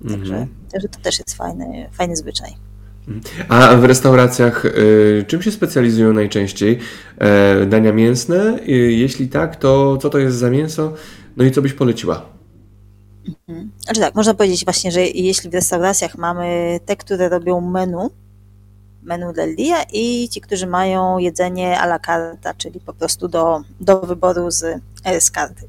Także, 0.02 0.35
mhm. 0.35 0.49
także 0.73 0.88
to 0.88 1.00
też 1.00 1.18
jest 1.18 1.35
fajny, 1.35 1.88
fajny 1.92 2.16
zwyczaj. 2.16 2.54
A 3.49 3.76
w 3.76 3.85
restauracjach 3.85 4.64
y, 4.64 5.25
czym 5.28 5.42
się 5.42 5.50
specjalizują 5.50 6.12
najczęściej? 6.12 6.78
E, 7.18 7.66
dania 7.66 7.92
mięsne? 7.92 8.59
Y, 8.68 8.92
jeśli 8.92 9.28
tak, 9.28 9.57
to 9.57 9.97
co 9.97 10.11
to 10.11 10.18
jest 10.18 10.37
za 10.37 10.50
mięso? 10.50 10.95
No 11.37 11.45
i 11.45 11.50
co 11.50 11.62
byś 11.62 11.73
poleciła? 11.73 12.38
Mhm. 13.28 13.70
Znaczy 13.78 14.00
tak, 14.00 14.14
można 14.14 14.35
powiedzieć 14.35 14.64
właśnie, 14.64 14.92
że 14.92 15.00
jeśli 15.06 15.50
w 15.50 15.54
restauracjach 15.54 16.18
mamy 16.18 16.80
te, 16.87 16.97
które 16.97 17.28
robią 17.28 17.61
menu, 17.61 18.11
menu 19.02 19.32
del 19.32 19.56
dia 19.56 19.82
i 19.92 20.28
ci, 20.28 20.40
którzy 20.40 20.66
mają 20.66 21.18
jedzenie 21.18 21.80
a 21.80 21.85
la 21.85 21.99
carta, 21.99 22.54
czyli 22.54 22.80
po 22.80 22.92
prostu 22.92 23.28
do, 23.28 23.62
do 23.80 24.00
wyboru 24.00 24.50
z, 24.50 24.80
e, 25.04 25.20
z 25.20 25.30
karty. 25.30 25.68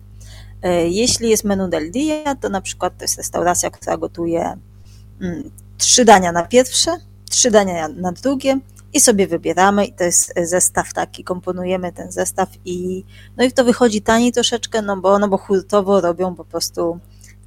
E, 0.61 0.87
jeśli 0.87 1.29
jest 1.29 1.43
menu 1.43 1.69
del 1.69 1.91
dia, 1.91 2.35
to 2.35 2.49
na 2.49 2.61
przykład 2.61 2.97
to 2.97 3.03
jest 3.03 3.17
restauracja, 3.17 3.69
która 3.69 3.97
gotuje 3.97 4.57
mm, 5.21 5.51
trzy 5.77 6.05
dania 6.05 6.31
na 6.31 6.43
pierwsze, 6.43 6.97
trzy 7.29 7.51
dania 7.51 7.87
na 7.87 8.11
drugie 8.11 8.59
i 8.93 8.99
sobie 8.99 9.27
wybieramy 9.27 9.85
i 9.85 9.93
to 9.93 10.03
jest 10.03 10.33
zestaw 10.43 10.93
taki, 10.93 11.23
komponujemy 11.23 11.91
ten 11.91 12.11
zestaw 12.11 12.49
i 12.65 13.05
no 13.37 13.43
i 13.43 13.51
to 13.51 13.63
wychodzi 13.63 14.01
taniej 14.01 14.31
troszeczkę, 14.31 14.81
no 14.81 14.97
bo, 14.97 15.19
no 15.19 15.27
bo 15.27 15.37
hurtowo 15.37 16.01
robią 16.01 16.35
po 16.35 16.45
prostu 16.45 16.99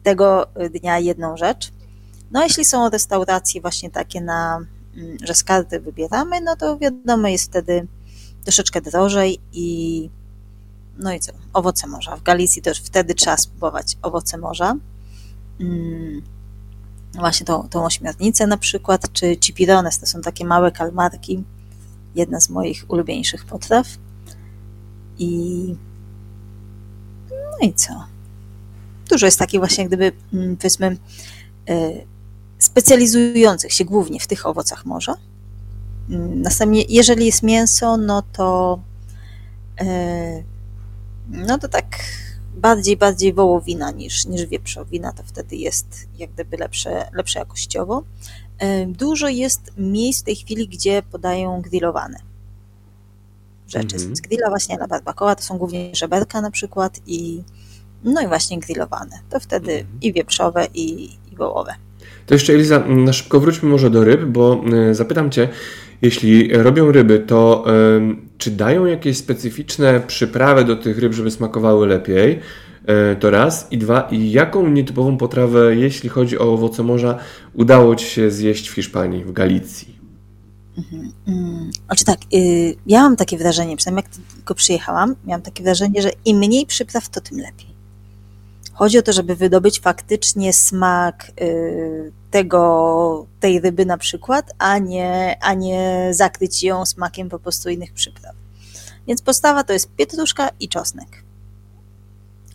tego 0.02 0.46
dnia 0.70 0.98
jedną 0.98 1.36
rzecz. 1.36 1.72
No 2.30 2.42
jeśli 2.42 2.64
są 2.64 2.90
restauracje 2.90 3.60
właśnie 3.60 3.90
takie 3.90 4.20
na, 4.20 4.66
mm, 4.96 5.16
że 5.22 5.34
z 5.34 5.44
karty 5.44 5.80
wybieramy, 5.80 6.40
no 6.40 6.56
to 6.56 6.78
wiadomo 6.78 7.28
jest 7.28 7.44
wtedy 7.44 7.86
troszeczkę 8.44 8.80
drożej 8.80 9.38
i 9.52 10.10
no 10.98 11.12
i 11.12 11.20
co, 11.20 11.32
owoce 11.52 11.86
morza. 11.86 12.16
W 12.16 12.22
Galicji 12.22 12.62
też 12.62 12.80
wtedy 12.80 13.14
trzeba 13.14 13.36
spróbować 13.36 13.96
owoce 14.02 14.38
morza. 14.38 14.76
Mm, 15.60 16.22
właśnie 17.14 17.46
tą, 17.46 17.68
tą 17.68 17.84
ośmiornicę 17.84 18.46
na 18.46 18.56
przykład, 18.56 19.12
czy 19.12 19.36
cipirones, 19.36 19.98
to 19.98 20.06
są 20.06 20.20
takie 20.20 20.44
małe 20.44 20.72
kalmarki, 20.72 21.44
jedna 22.14 22.40
z 22.40 22.50
moich 22.50 22.84
ulubieńszych 22.88 23.44
potraw. 23.44 23.86
I 25.18 25.74
no 27.30 27.68
i 27.68 27.74
co? 27.74 28.11
Dużo 29.12 29.26
jest 29.26 29.38
takich 29.38 29.60
właśnie, 29.60 29.86
gdyby, 29.86 30.12
mm, 30.34 30.56
powiedzmy, 30.56 30.96
e, 31.68 31.92
specjalizujących 32.58 33.72
się 33.72 33.84
głównie 33.84 34.20
w 34.20 34.26
tych 34.26 34.46
owocach 34.46 34.84
morza. 34.84 35.16
Mm, 36.10 36.42
następnie, 36.42 36.82
jeżeli 36.88 37.26
jest 37.26 37.42
mięso, 37.42 37.96
no 37.96 38.22
to 38.32 38.80
e, 39.80 40.42
no 41.28 41.58
to 41.58 41.68
tak 41.68 41.86
bardziej, 42.54 42.96
bardziej 42.96 43.32
wołowina 43.32 43.90
niż, 43.90 44.26
niż 44.26 44.46
wieprzowina, 44.46 45.12
to 45.12 45.22
wtedy 45.22 45.56
jest 45.56 46.08
jak 46.18 46.30
gdyby 46.30 46.56
lepsze, 46.56 47.08
lepsze 47.12 47.38
jakościowo. 47.38 48.02
Dużo 48.86 49.28
jest 49.28 49.60
miejsc 49.76 50.20
w 50.20 50.24
tej 50.24 50.36
chwili, 50.36 50.68
gdzie 50.68 51.02
podają 51.02 51.60
grillowane 51.60 52.18
rzeczy. 53.68 53.96
Mm 53.96 54.08
-hmm. 54.08 54.16
Z 54.16 54.20
grilla 54.20 54.48
właśnie 54.48 54.78
na 54.78 54.86
barbacoa 54.86 55.34
to 55.34 55.42
są 55.42 55.58
głównie 55.58 55.94
żeberka 55.94 56.40
na 56.40 56.50
przykład 56.50 57.00
i 57.06 57.42
no 58.04 58.20
i 58.20 58.26
właśnie 58.26 58.58
grillowane. 58.58 59.18
To 59.30 59.40
wtedy 59.40 59.72
-hmm. 59.72 59.84
i 60.02 60.12
wieprzowe 60.12 60.66
i, 60.74 61.04
i 61.04 61.36
wołowe. 61.36 61.74
To 62.26 62.34
jeszcze 62.34 62.52
Eliza, 62.52 62.78
na 62.78 63.12
szybko 63.12 63.40
wróćmy 63.40 63.68
może 63.68 63.90
do 63.90 64.04
ryb, 64.04 64.24
bo 64.24 64.64
y, 64.90 64.94
zapytam 64.94 65.30
Cię, 65.30 65.48
jeśli 66.02 66.52
robią 66.52 66.92
ryby, 66.92 67.18
to 67.18 67.64
czy 68.38 68.50
dają 68.50 68.86
jakieś 68.86 69.16
specyficzne 69.16 70.00
przyprawy 70.06 70.64
do 70.64 70.76
tych 70.76 70.98
ryb, 70.98 71.12
żeby 71.12 71.30
smakowały 71.30 71.86
lepiej? 71.86 72.40
E, 72.86 73.16
to 73.16 73.30
raz. 73.30 73.68
I 73.70 73.78
dwa, 73.78 74.08
i 74.10 74.30
jaką 74.30 74.70
nietypową 74.70 75.16
potrawę, 75.16 75.76
jeśli 75.76 76.08
chodzi 76.08 76.38
o 76.38 76.52
owoce 76.52 76.82
morza, 76.82 77.18
udało 77.54 77.96
Ci 77.96 78.06
się 78.06 78.30
zjeść 78.30 78.68
w 78.68 78.74
Hiszpanii, 78.74 79.24
w 79.24 79.32
Galicji? 79.32 79.98
Mhm. 80.78 81.12
Mm, 81.26 81.70
znaczy 81.86 82.04
tak, 82.04 82.18
y, 82.34 82.76
ja 82.86 83.02
mam 83.02 83.16
takie 83.16 83.38
wrażenie, 83.38 83.76
przynajmniej 83.76 84.04
jak 84.04 84.24
tylko 84.34 84.54
przyjechałam, 84.54 85.14
miałam 85.24 85.42
takie 85.42 85.62
wrażenie, 85.62 86.02
że 86.02 86.10
im 86.24 86.38
mniej 86.38 86.66
przypraw, 86.66 87.08
to 87.08 87.20
tym 87.20 87.38
lepiej. 87.38 87.71
Chodzi 88.72 88.98
o 88.98 89.02
to, 89.02 89.12
żeby 89.12 89.36
wydobyć 89.36 89.80
faktycznie 89.80 90.52
smak 90.52 91.32
y, 91.40 92.12
tego, 92.30 93.26
tej 93.40 93.60
ryby 93.60 93.86
na 93.86 93.98
przykład, 93.98 94.50
a 94.58 94.78
nie, 94.78 95.38
a 95.40 95.54
nie 95.54 96.08
zakryć 96.10 96.62
ją 96.62 96.86
smakiem 96.86 97.28
po 97.28 97.38
prostu 97.38 97.70
innych 97.70 97.92
przypraw. 97.92 98.34
Więc 99.06 99.22
postawa 99.22 99.64
to 99.64 99.72
jest 99.72 99.90
pietruszka 99.96 100.50
i 100.60 100.68
czosnek. 100.68 101.08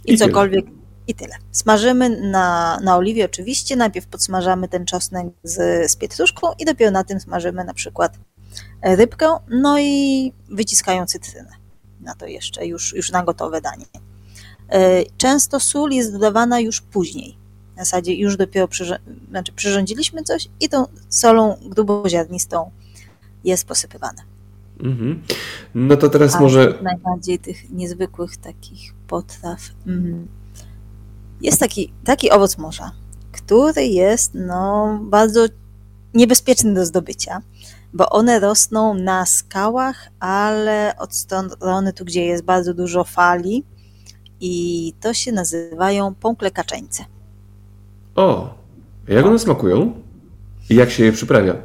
I, 0.06 0.14
I 0.14 0.18
cokolwiek. 0.18 0.66
Tyle. 0.66 0.78
I 1.08 1.16
tyle. 1.16 1.36
Smażymy 1.52 2.10
na, 2.10 2.80
na 2.84 2.98
oliwie 2.98 3.26
oczywiście. 3.26 3.76
Najpierw 3.76 4.08
podsmażamy 4.08 4.68
ten 4.68 4.86
czosnek 4.86 5.28
z, 5.44 5.92
z 5.92 5.96
pietruszką 5.96 6.48
i 6.60 6.66
dopiero 6.66 6.92
na 6.92 7.04
tym 7.04 7.20
smażymy 7.20 7.64
na 7.64 7.74
przykład 7.74 8.20
rybkę, 8.84 9.38
no 9.50 9.80
i 9.80 10.34
wyciskają 10.50 11.06
cytrynę 11.06 11.52
na 12.02 12.16
to 12.16 12.26
jeszcze, 12.26 12.66
już, 12.66 12.94
już 12.94 13.12
na 13.12 13.24
gotowe 13.24 13.62
danie. 13.62 13.86
E, 14.70 15.04
często 15.18 15.60
sól 15.60 15.92
jest 15.92 16.12
dodawana 16.12 16.60
już 16.60 16.82
później. 16.82 17.38
W 17.76 17.80
zasadzie 17.80 18.16
już 18.16 18.38
dopiero 18.38 18.68
przyrząd, 18.68 19.02
znaczy 19.30 19.52
przyrządziliśmy 19.52 20.24
coś 20.24 20.50
i 20.60 20.70
tą 20.70 20.86
solą 21.10 21.58
gruboziarnistą 21.66 22.72
jest 23.44 23.68
posypywane. 23.68 24.22
Mhm. 24.80 25.22
No 25.76 25.98
to 25.98 26.10
teraz 26.10 26.36
A 26.36 26.40
może. 26.40 26.80
Najbardziej 26.82 27.40
tych 27.40 27.70
niezwykłych 27.70 28.38
takich 28.38 28.94
potraw. 29.08 29.60
Mhm. 29.88 30.28
Jest 31.42 31.60
taki, 31.60 31.94
taki 32.04 32.32
owoc 32.32 32.58
morza, 32.58 32.92
który 33.32 33.88
jest 33.88 34.32
no, 34.34 35.00
bardzo 35.04 35.46
niebezpieczny 36.14 36.74
do 36.74 36.86
zdobycia, 36.86 37.42
bo 37.94 38.10
one 38.10 38.40
rosną 38.40 38.94
na 38.94 39.26
skałach, 39.26 40.10
ale 40.20 40.94
od 40.98 41.16
strony 41.16 41.94
tu, 41.94 42.06
gdzie 42.06 42.26
jest 42.26 42.44
bardzo 42.44 42.74
dużo 42.74 43.04
fali, 43.04 43.64
i 44.39 44.94
to 45.01 45.13
się 45.13 45.32
nazywają 45.32 46.15
pąkle 46.15 46.51
kaczeńce. 46.51 47.06
O, 48.15 48.56
jak 49.08 49.25
one 49.25 49.39
smakują? 49.39 50.03
I 50.70 50.75
jak 50.75 50.91
się 50.91 51.03
je 51.03 51.12
przyprawia? 51.12 51.56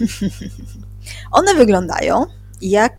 one 1.32 1.54
wyglądają 1.54 2.26
jak, 2.62 2.98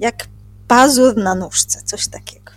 jak 0.00 0.28
pazur 0.68 1.16
na 1.16 1.34
nóżce, 1.34 1.82
coś 1.84 2.08
takiego. 2.08 2.52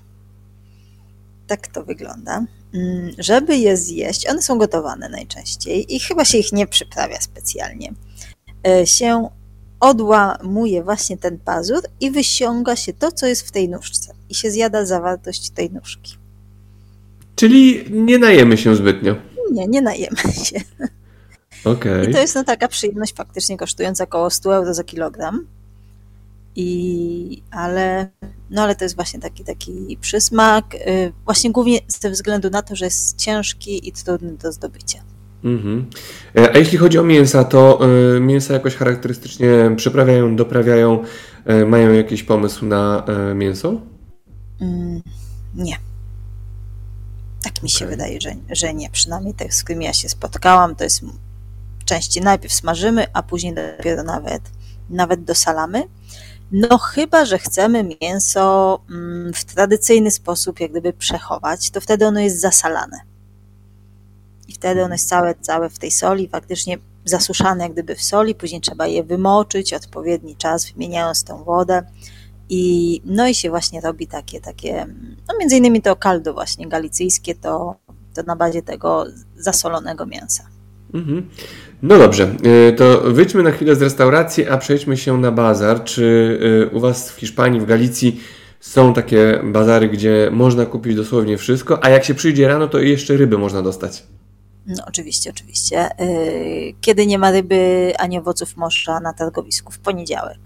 Tak 1.48 1.68
to 1.68 1.84
wygląda. 1.84 2.46
Mm, 2.74 3.12
żeby 3.18 3.58
je 3.58 3.78
zjeść, 3.78 4.28
one 4.28 4.42
są 4.42 4.58
gotowane 4.58 5.10
najczęściej 5.10 5.96
i 5.96 6.00
chyba 6.00 6.26
się 6.26 6.38
ich 6.38 6.52
nie 6.52 6.68
przyprawia 6.68 7.22
specjalnie. 7.22 7.94
E, 8.68 8.88
się 8.88 9.30
odłamuje 9.84 10.84
właśnie 10.84 11.18
ten 11.18 11.40
pazur 11.40 11.82
i 12.00 12.12
wyciąga 12.12 12.76
się 12.76 12.94
to, 12.94 13.12
co 13.12 13.28
jest 13.28 13.48
w 13.48 13.52
tej 13.52 13.70
nóżce 13.70 14.14
i 14.30 14.36
się 14.36 14.52
zjada 14.52 14.86
zawartość 14.86 15.50
tej 15.50 15.72
nóżki. 15.72 16.14
Czyli 17.36 17.86
nie 17.92 18.20
najemy 18.20 18.58
się 18.58 18.76
zbytnio. 18.76 19.16
Nie, 19.52 19.68
nie 19.68 19.82
najemy 19.82 20.18
się. 20.44 20.60
Okay. 21.66 22.06
I 22.10 22.14
to 22.14 22.20
jest 22.20 22.36
no 22.36 22.44
taka 22.44 22.68
przyjemność 22.68 23.14
faktycznie 23.14 23.58
kosztująca 23.58 24.04
około 24.04 24.30
100 24.30 24.56
euro 24.56 24.74
za 24.74 24.84
kilogram. 24.84 25.48
I, 26.56 27.44
ale, 27.52 28.10
no 28.50 28.62
ale 28.62 28.76
to 28.76 28.86
jest 28.86 28.96
właśnie 28.96 29.20
taki, 29.20 29.44
taki 29.44 29.98
przysmak, 30.02 30.76
y, 30.76 31.14
właśnie 31.26 31.52
głównie 31.52 31.80
ze 31.88 32.10
względu 32.10 32.50
na 32.50 32.62
to, 32.62 32.76
że 32.76 32.86
jest 32.86 33.18
ciężki 33.18 33.88
i 33.88 33.92
trudny 33.92 34.34
do 34.34 34.52
zdobycia. 34.52 35.04
Mhm. 35.44 35.86
A 36.54 36.58
jeśli 36.58 36.78
chodzi 36.78 37.00
o 37.00 37.04
mięsa, 37.04 37.44
to 37.44 37.80
y, 38.16 38.20
mięsa 38.20 38.54
jakoś 38.54 38.76
charakterystycznie 38.76 39.48
przyprawiają, 39.76 40.36
doprawiają, 40.36 41.04
y, 41.50 41.66
mają 41.66 41.94
jakiś 41.94 42.24
pomysł 42.24 42.66
na 42.66 43.06
mięso? 43.36 43.82
Mm, 44.62 45.02
nie. 45.56 45.78
Tak 47.44 47.64
mi 47.64 47.70
się 47.70 47.86
okay. 47.86 47.98
wydaje, 47.98 48.22
że, 48.22 48.36
że 48.50 48.74
nie. 48.74 48.90
Przynajmniej 48.90 49.34
te, 49.34 49.52
z 49.52 49.64
którymi 49.64 49.86
ja 49.86 49.94
się 49.94 50.10
spotkałam, 50.10 50.76
to 50.76 50.84
jest 50.84 51.02
częściej 51.86 52.24
najpierw 52.24 52.54
smażymy, 52.54 53.06
a 53.14 53.24
później 53.24 53.54
dopiero 53.54 54.04
nawet, 54.04 54.42
nawet 54.90 55.24
dosalamy. 55.24 55.84
No 56.52 56.78
chyba, 56.78 57.26
że 57.26 57.38
chcemy 57.38 57.90
mięso 58.02 58.80
mm, 58.90 59.34
w 59.34 59.46
tradycyjny 59.46 60.12
sposób 60.12 60.60
jak 60.60 60.72
gdyby 60.72 60.94
przechować, 60.94 61.72
to 61.72 61.82
wtedy 61.82 62.08
ono 62.08 62.20
jest 62.20 62.42
zasalane. 62.42 63.13
Wtedy 64.64 64.82
jest 64.92 65.10
całe, 65.10 65.36
całe 65.42 65.70
w 65.70 65.80
tej 65.80 65.92
soli, 65.92 66.28
faktycznie 66.28 66.78
zasuszane 67.06 67.64
jak 67.64 67.74
gdyby 67.74 67.96
w 67.96 68.02
soli, 68.02 68.36
później 68.36 68.62
trzeba 68.62 68.88
je 68.88 69.04
wymoczyć 69.04 69.74
odpowiedni 69.74 70.36
czas, 70.36 70.72
wymieniając 70.72 71.24
tą 71.24 71.44
wodę. 71.44 71.84
I, 72.50 73.02
no 73.06 73.28
i 73.28 73.36
się 73.36 73.50
właśnie 73.50 73.82
robi 73.82 74.08
takie, 74.08 74.42
takie, 74.42 74.86
no 75.28 75.38
między 75.40 75.58
innymi 75.58 75.82
to 75.82 75.96
kaldo 75.96 76.34
właśnie 76.34 76.68
galicyjskie, 76.68 77.36
to, 77.36 77.76
to 78.16 78.24
na 78.24 78.36
bazie 78.36 78.62
tego 78.62 79.06
zasolonego 79.38 80.06
mięsa. 80.06 80.44
Mhm. 80.94 81.30
No 81.82 81.98
dobrze, 81.98 82.36
y, 82.70 82.74
to 82.74 83.02
wyjdźmy 83.02 83.44
na 83.44 83.52
chwilę 83.52 83.76
z 83.76 83.82
restauracji, 83.82 84.48
a 84.48 84.58
przejdźmy 84.58 84.98
się 84.98 85.18
na 85.18 85.32
bazar. 85.32 85.84
Czy 85.84 86.04
y, 86.72 86.76
u 86.76 86.80
Was 86.80 87.12
w 87.12 87.16
Hiszpanii, 87.16 87.60
w 87.60 87.66
Galicji 87.66 88.22
są 88.60 88.94
takie 88.94 89.42
bazary, 89.44 89.90
gdzie 89.90 90.30
można 90.32 90.66
kupić 90.66 90.96
dosłownie 90.96 91.38
wszystko, 91.38 91.84
a 91.84 91.90
jak 91.90 92.04
się 92.04 92.14
przyjdzie 92.14 92.48
rano, 92.48 92.68
to 92.68 92.80
jeszcze 92.80 93.18
ryby 93.18 93.38
można 93.38 93.62
dostać? 93.62 94.04
No 94.68 94.84
oczywiście, 94.88 95.30
oczywiście. 95.30 95.90
Y, 96.02 96.74
kiedy 96.82 97.08
nie 97.08 97.18
ma 97.18 97.32
ryby 97.32 97.94
ani 98.00 98.20
owoców 98.20 98.58
morza 98.58 99.00
na 99.00 99.14
targowisku? 99.14 99.72
W 99.72 99.80
poniedziałek. 99.80 100.40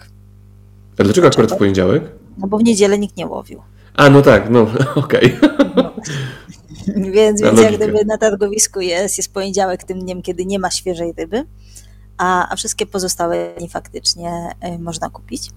A 0.99 1.03
dlaczego 1.03 1.27
akurat 1.27 1.51
w 1.51 1.57
poniedziałek? 1.57 2.03
No 2.37 2.47
bo 2.47 2.57
w 2.57 2.63
niedzielę 2.63 2.99
nikt 2.99 3.17
nie 3.17 3.27
łowił. 3.27 3.61
A, 3.93 4.09
no 4.09 4.21
tak, 4.21 4.49
no 4.49 4.61
okej. 4.95 5.37
Okay. 5.39 5.91
No 6.95 7.11
więc, 7.11 7.41
więc 7.41 7.59
jak 7.59 7.75
gdyby 7.75 8.05
na 8.05 8.17
targowisku 8.17 8.81
jest, 8.81 9.17
jest 9.17 9.33
poniedziałek 9.33 9.83
tym 9.83 9.99
dniem, 9.99 10.21
kiedy 10.21 10.45
nie 10.45 10.59
ma 10.59 10.71
świeżej 10.71 11.13
ryby, 11.17 11.45
a, 12.17 12.49
a 12.49 12.55
wszystkie 12.55 12.85
pozostałe 12.85 13.53
dni 13.57 13.69
faktycznie 13.69 14.49
y, 14.75 14.79
można 14.79 15.09
kupić. 15.09 15.49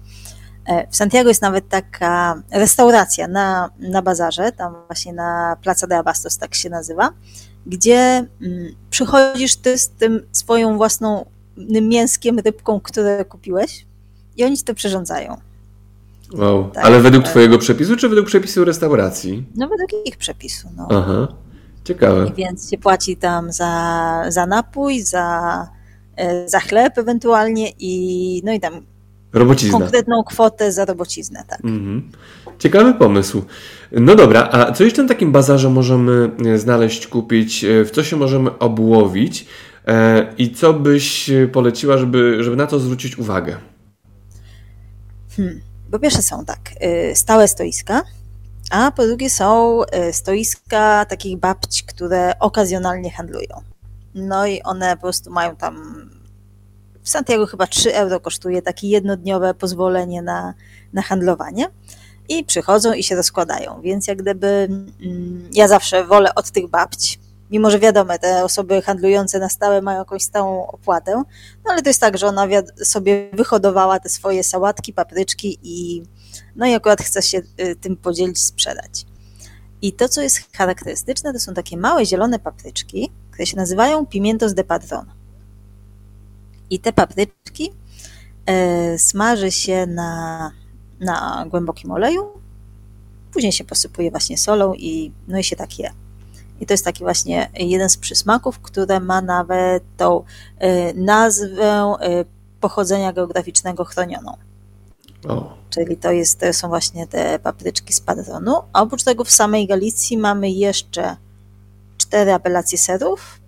E, 0.65 0.87
w 0.87 0.95
Santiago 0.95 1.29
jest 1.29 1.41
nawet 1.41 1.69
taka 1.69 2.41
restauracja 2.51 3.27
na, 3.27 3.69
na 3.79 4.01
bazarze, 4.01 4.51
tam 4.51 4.75
właśnie 4.87 5.13
na 5.13 5.57
Plaza 5.61 5.87
de 5.87 5.97
Abastos 5.97 6.37
tak 6.37 6.55
się 6.55 6.69
nazywa, 6.69 7.13
gdzie 7.65 8.25
mm, 8.41 8.75
przychodzisz 8.89 9.55
ty 9.55 9.77
z 9.77 9.89
tym 9.89 10.21
swoją 10.31 10.77
własną 10.77 11.25
mięskiem, 11.81 12.39
rybką, 12.39 12.79
które 12.79 13.25
kupiłeś 13.25 13.85
i 14.37 14.43
oni 14.43 14.57
ci 14.57 14.63
to 14.63 14.73
przyrządzają. 14.73 15.37
Wow. 16.33 16.69
Tak, 16.73 16.85
Ale 16.85 17.01
według. 17.01 17.25
Twojego 17.25 17.57
przepisu, 17.57 17.95
czy 17.95 18.09
według 18.09 18.27
przepisu 18.27 18.65
restauracji? 18.65 19.45
No 19.55 19.67
według 19.67 20.07
ich 20.07 20.17
przepisu. 20.17 20.67
No. 20.77 20.87
Aha, 20.91 21.27
ciekawe. 21.83 22.27
I 22.27 22.33
więc 22.33 22.69
się 22.69 22.77
płaci 22.77 23.17
tam 23.17 23.51
za, 23.51 24.23
za 24.27 24.45
napój, 24.45 25.01
za, 25.01 25.67
e, 26.15 26.49
za 26.49 26.59
chleb 26.59 26.97
ewentualnie 26.97 27.71
i 27.79 28.41
no 28.45 28.51
i 28.51 28.59
tam 28.59 28.81
Robocizna. 29.33 29.79
konkretną 29.79 30.23
kwotę 30.23 30.71
za 30.71 30.85
robociznę, 30.85 31.43
tak. 31.47 31.65
Mhm. 31.65 32.11
Ciekawy 32.59 32.93
pomysł. 32.93 33.41
No 33.91 34.15
dobra, 34.15 34.49
a 34.51 34.71
co 34.71 34.83
jeszcze 34.83 35.01
na 35.01 35.07
takim 35.07 35.31
bazarze 35.31 35.69
możemy 35.69 36.31
e, 36.45 36.57
znaleźć, 36.57 37.07
kupić? 37.07 37.63
E, 37.63 37.85
w 37.85 37.91
co 37.91 38.03
się 38.03 38.15
możemy 38.15 38.59
obłowić? 38.59 39.45
I 40.37 40.53
co 40.53 40.73
byś 40.73 41.31
poleciła, 41.51 41.97
żeby, 41.97 42.43
żeby 42.43 42.55
na 42.55 42.67
to 42.67 42.79
zwrócić 42.79 43.17
uwagę? 43.17 43.57
Hmm. 45.37 45.61
Po 45.91 45.99
pierwsze 45.99 46.21
są 46.21 46.45
tak, 46.45 46.59
stałe 47.13 47.47
stoiska, 47.47 48.01
a 48.71 48.91
po 48.91 49.07
drugie 49.07 49.29
są 49.29 49.81
stoiska 50.11 51.05
takich 51.05 51.37
babci, 51.37 51.83
które 51.83 52.39
okazjonalnie 52.39 53.11
handlują. 53.11 53.61
No 54.15 54.47
i 54.47 54.61
one 54.61 54.95
po 54.95 55.01
prostu 55.01 55.31
mają 55.31 55.55
tam 55.55 55.95
w 57.03 57.09
Santiago 57.09 57.45
chyba 57.45 57.67
3 57.67 57.95
euro 57.95 58.19
kosztuje 58.19 58.61
takie 58.61 58.87
jednodniowe 58.87 59.53
pozwolenie 59.53 60.21
na, 60.21 60.53
na 60.93 61.01
handlowanie 61.01 61.67
i 62.31 62.43
przychodzą 62.43 62.93
i 62.93 63.03
się 63.03 63.15
rozkładają. 63.15 63.81
Więc 63.81 64.07
jak 64.07 64.21
gdyby 64.21 64.47
mm, 64.47 65.49
ja 65.53 65.67
zawsze 65.67 66.05
wolę 66.05 66.35
od 66.35 66.51
tych 66.51 66.67
babci, 66.67 67.19
mimo 67.51 67.71
że 67.71 67.79
wiadomo, 67.79 68.17
te 68.17 68.43
osoby 68.43 68.81
handlujące 68.81 69.39
na 69.39 69.49
stałe 69.49 69.81
mają 69.81 69.99
jakąś 69.99 70.23
stałą 70.23 70.67
opłatę, 70.67 71.23
no 71.65 71.71
ale 71.71 71.81
to 71.81 71.89
jest 71.89 72.01
tak, 72.01 72.17
że 72.17 72.27
ona 72.27 72.47
sobie 72.83 73.29
wyhodowała 73.33 73.99
te 73.99 74.09
swoje 74.09 74.43
sałatki, 74.43 74.93
papryczki 74.93 75.59
i 75.63 76.03
no 76.55 76.65
i 76.65 76.73
akurat 76.73 77.01
chce 77.01 77.21
się 77.21 77.41
y, 77.59 77.75
tym 77.75 77.97
podzielić, 77.97 78.43
sprzedać. 78.45 79.05
I 79.81 79.93
to, 79.93 80.09
co 80.09 80.21
jest 80.21 80.55
charakterystyczne, 80.57 81.33
to 81.33 81.39
są 81.39 81.53
takie 81.53 81.77
małe 81.77 82.05
zielone 82.05 82.39
papryczki, 82.39 83.11
które 83.31 83.45
się 83.45 83.57
nazywają 83.57 84.05
pimientos 84.05 84.53
de 84.53 84.63
padron. 84.63 85.05
I 86.69 86.79
te 86.79 86.93
papryczki 86.93 87.73
e, 88.45 88.99
smaży 88.99 89.51
się 89.51 89.85
na, 89.85 90.51
na 91.01 91.45
głębokim 91.49 91.91
oleju, 91.91 92.27
później 93.33 93.51
się 93.51 93.63
posypuje 93.63 94.11
właśnie 94.11 94.37
solą 94.37 94.73
i, 94.73 95.11
no 95.27 95.39
i 95.39 95.43
się 95.43 95.55
tak 95.55 95.79
je. 95.79 95.91
I 96.59 96.65
to 96.65 96.73
jest 96.73 96.85
taki 96.85 97.03
właśnie 97.03 97.49
jeden 97.53 97.89
z 97.89 97.97
przysmaków, 97.97 98.59
które 98.59 98.99
ma 98.99 99.21
nawet 99.21 99.83
tą 99.97 100.19
y, 100.19 100.93
nazwę 100.95 101.95
y, 102.21 102.25
pochodzenia 102.59 103.13
geograficznego 103.13 103.85
chronioną. 103.85 104.37
O. 105.27 105.53
Czyli 105.69 105.97
to, 105.97 106.11
jest, 106.11 106.39
to 106.39 106.53
są 106.53 106.67
właśnie 106.67 107.07
te 107.07 107.39
papryczki 107.39 107.93
z 107.93 108.01
Padronu. 108.01 108.55
A 108.73 108.81
oprócz 108.81 109.03
tego 109.03 109.23
w 109.23 109.31
samej 109.31 109.67
Galicji 109.67 110.17
mamy 110.17 110.51
jeszcze 110.51 111.17
cztery 111.97 112.33
apelacje 112.33 112.77
serów 112.77 113.39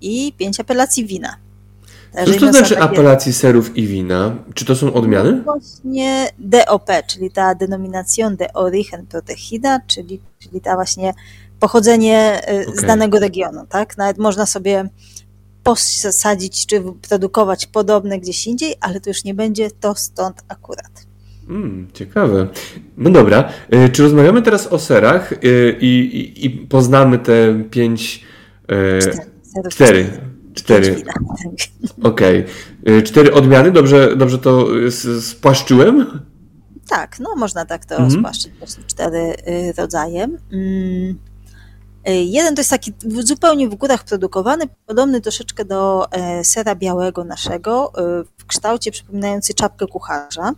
i 0.00 0.32
pięć 0.32 0.60
apelacji 0.60 1.06
wina. 1.06 1.36
Cóż 2.24 2.36
to 2.36 2.52
znaczy 2.52 2.78
apelacji 2.78 3.32
serów 3.32 3.76
i 3.76 3.86
wina? 3.86 4.36
Czy 4.54 4.64
to 4.64 4.76
są 4.76 4.92
odmiany? 4.92 5.32
No 5.32 5.42
właśnie 5.42 6.28
DOP, 6.38 6.90
czyli 7.06 7.30
ta 7.30 7.54
denominación 7.54 8.36
de 8.36 8.52
origen 8.52 9.06
protegida, 9.06 9.80
czyli, 9.86 10.20
czyli 10.38 10.60
ta 10.60 10.74
właśnie 10.74 11.14
pochodzenie 11.60 12.40
okay. 12.42 12.76
z 12.76 12.82
danego 12.82 13.18
regionu, 13.18 13.66
tak? 13.68 13.98
Nawet 13.98 14.18
można 14.18 14.46
sobie 14.46 14.88
posadzić 15.62 16.66
czy 16.66 16.82
produkować 17.08 17.66
podobne 17.66 18.18
gdzieś 18.18 18.46
indziej, 18.46 18.74
ale 18.80 19.00
to 19.00 19.10
już 19.10 19.24
nie 19.24 19.34
będzie 19.34 19.70
to 19.70 19.94
stąd 19.94 20.42
akurat. 20.48 21.06
Mm, 21.48 21.88
ciekawe. 21.92 22.48
No 22.96 23.10
dobra, 23.10 23.48
y, 23.74 23.88
czy 23.88 24.02
rozmawiamy 24.02 24.42
teraz 24.42 24.66
o 24.66 24.78
serach 24.78 25.32
y, 25.32 25.76
i, 25.80 25.86
i, 25.86 26.46
i 26.46 26.50
poznamy 26.50 27.18
te 27.18 27.64
pięć. 27.70 28.24
Cztery. 28.68 29.70
Cztery. 29.70 30.35
Cztery. 30.56 31.02
Okej. 32.02 32.44
Okay. 32.82 33.02
Cztery 33.02 33.34
odmiany, 33.34 33.70
dobrze, 33.70 34.16
dobrze 34.16 34.38
to 34.38 34.66
spłaszczyłem? 35.20 36.20
Tak, 36.88 37.18
no 37.20 37.36
można 37.36 37.64
tak 37.64 37.84
to 37.84 37.94
mhm. 37.94 38.10
spłaszczyć. 38.10 38.52
Cztery 38.86 39.34
rodzaje. 39.76 40.22
Mm. 40.52 41.18
E, 42.04 42.14
jeden 42.24 42.54
to 42.54 42.60
jest 42.60 42.70
taki 42.70 42.92
zupełnie 43.18 43.68
w 43.68 43.74
górach 43.74 44.04
produkowany, 44.04 44.64
podobny 44.86 45.20
troszeczkę 45.20 45.64
do 45.64 46.12
e, 46.12 46.44
sera 46.44 46.74
białego 46.74 47.24
naszego, 47.24 47.92
w 48.38 48.46
kształcie 48.46 48.90
przypominający 48.90 49.54
czapkę 49.54 49.86
kucharza. 49.86 50.52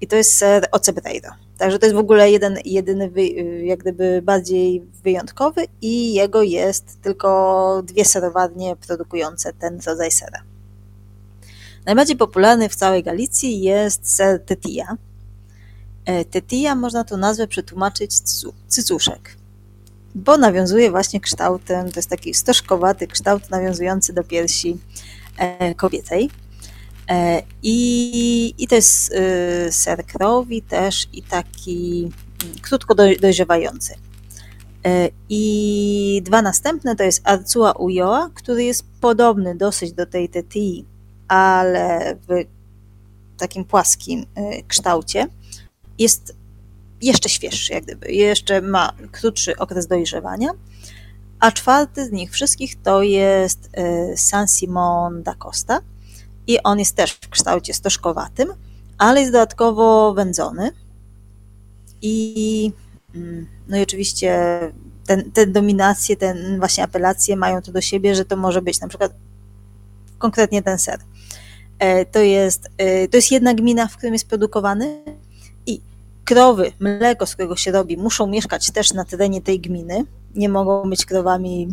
I 0.00 0.06
to 0.06 0.16
jest 0.16 0.36
ser 0.36 0.66
Ocebreiro. 0.72 1.30
Także 1.62 1.78
to 1.78 1.86
jest 1.86 1.96
w 1.96 1.98
ogóle 1.98 2.30
jeden, 2.30 2.58
jedyny, 2.64 3.10
jak 3.64 3.78
gdyby 3.78 4.22
bardziej 4.22 4.82
wyjątkowy 5.04 5.66
i 5.82 6.14
jego 6.14 6.42
jest 6.42 7.02
tylko 7.02 7.82
dwie 7.84 8.04
serowarnie 8.04 8.76
produkujące 8.86 9.52
ten 9.52 9.80
rodzaj 9.86 10.10
sera. 10.10 10.42
Najbardziej 11.86 12.16
popularny 12.16 12.68
w 12.68 12.74
całej 12.74 13.02
Galicji 13.02 13.60
jest 13.60 14.14
ser 14.14 14.44
tetilla. 14.44 14.96
Tetilla 16.30 16.74
można 16.74 17.04
tą 17.04 17.16
nazwę 17.16 17.46
przetłumaczyć 17.46 18.20
cycuszek 18.68 19.36
bo 20.14 20.38
nawiązuje 20.38 20.90
właśnie 20.90 21.20
kształtem, 21.20 21.90
to 21.90 21.98
jest 21.98 22.10
taki 22.10 22.34
stożkowaty 22.34 23.06
kształt 23.06 23.50
nawiązujący 23.50 24.12
do 24.12 24.24
piersi 24.24 24.78
e, 25.38 25.74
kobiecej. 25.74 26.30
E, 27.12 27.42
I, 27.62 28.54
I 28.58 28.68
to 28.68 28.74
jest 28.74 29.14
e, 29.14 29.72
ser 29.72 30.06
krowi 30.06 30.62
też 30.62 31.06
i 31.12 31.22
taki 31.22 32.10
mm, 32.44 32.58
krótko 32.62 32.94
dojrzewający. 32.94 33.94
I 35.28 36.22
dwa 36.24 36.42
następne 36.42 36.96
to 36.96 37.02
jest 37.02 37.20
Arcua 37.24 37.72
Ujoa, 37.72 38.30
który 38.34 38.64
jest 38.64 38.84
podobny 39.00 39.54
dosyć 39.54 39.92
do 39.92 40.06
tej 40.06 40.28
Tetii, 40.28 40.84
ale 41.28 42.16
w 42.28 42.44
takim 43.38 43.64
płaskim 43.64 44.26
kształcie. 44.68 45.26
Jest 45.98 46.36
jeszcze 47.02 47.28
świeższy, 47.28 47.72
jak 47.72 47.84
gdyby, 47.84 48.12
jeszcze 48.12 48.60
ma 48.60 48.92
krótszy 49.12 49.56
okres 49.56 49.86
dojrzewania. 49.86 50.50
A 51.40 51.52
czwarty 51.52 52.06
z 52.06 52.10
nich 52.10 52.30
wszystkich 52.30 52.82
to 52.82 53.02
jest 53.02 53.70
y, 54.12 54.16
San 54.16 54.48
Simon 54.48 55.22
da 55.22 55.34
Costa 55.34 55.80
i 56.46 56.62
on 56.62 56.78
jest 56.78 56.96
też 56.96 57.12
w 57.12 57.28
kształcie 57.28 57.74
stożkowatym, 57.74 58.48
ale 58.98 59.20
jest 59.20 59.32
dodatkowo 59.32 60.14
wędzony. 60.14 60.70
I 62.02 62.72
mm, 63.14 63.46
no 63.68 63.76
i 63.76 63.82
oczywiście 63.82 64.58
ten, 65.06 65.32
te 65.32 65.46
dominacje, 65.46 66.16
te 66.16 66.34
właśnie 66.58 66.84
apelacje 66.84 67.36
mają 67.36 67.62
to 67.62 67.72
do 67.72 67.80
siebie, 67.80 68.14
że 68.14 68.24
to 68.24 68.36
może 68.36 68.62
być 68.62 68.80
na 68.80 68.88
przykład 68.88 69.12
konkretnie 70.18 70.62
ten 70.62 70.78
ser. 70.78 70.98
to 72.12 72.18
jest, 72.18 72.68
to 73.10 73.16
jest 73.16 73.32
jedna 73.32 73.54
gmina, 73.54 73.86
w 73.86 73.96
którym 73.96 74.12
jest 74.12 74.28
produkowany 74.28 75.02
i 75.66 75.80
krowy, 76.24 76.72
mleko, 76.80 77.26
z 77.26 77.34
którego 77.34 77.56
się 77.56 77.72
robi, 77.72 77.96
muszą 77.96 78.26
mieszkać 78.26 78.70
też 78.70 78.92
na 78.92 79.04
terenie 79.04 79.40
tej 79.40 79.60
gminy, 79.60 80.04
nie 80.34 80.48
mogą 80.48 80.90
być 80.90 81.06
krowami 81.06 81.68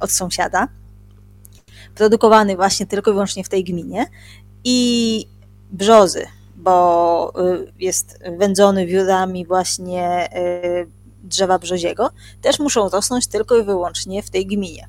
od 0.00 0.10
sąsiada. 0.10 0.68
Produkowany 1.94 2.56
właśnie 2.56 2.86
tylko 2.86 3.10
i 3.10 3.14
wyłącznie 3.14 3.44
w 3.44 3.48
tej 3.48 3.64
gminie 3.64 4.06
i 4.64 5.26
brzozy, 5.70 6.26
bo 6.56 7.32
y, 7.40 7.72
jest 7.78 8.18
wędzony 8.38 8.86
wiórami 8.86 9.46
właśnie 9.46 10.28
y, 10.36 10.86
drzewa 11.22 11.58
brzoziego, 11.58 12.10
też 12.42 12.58
muszą 12.58 12.88
rosnąć 12.88 13.26
tylko 13.26 13.56
i 13.56 13.64
wyłącznie 13.64 14.22
w 14.22 14.30
tej 14.30 14.46
gminie, 14.46 14.86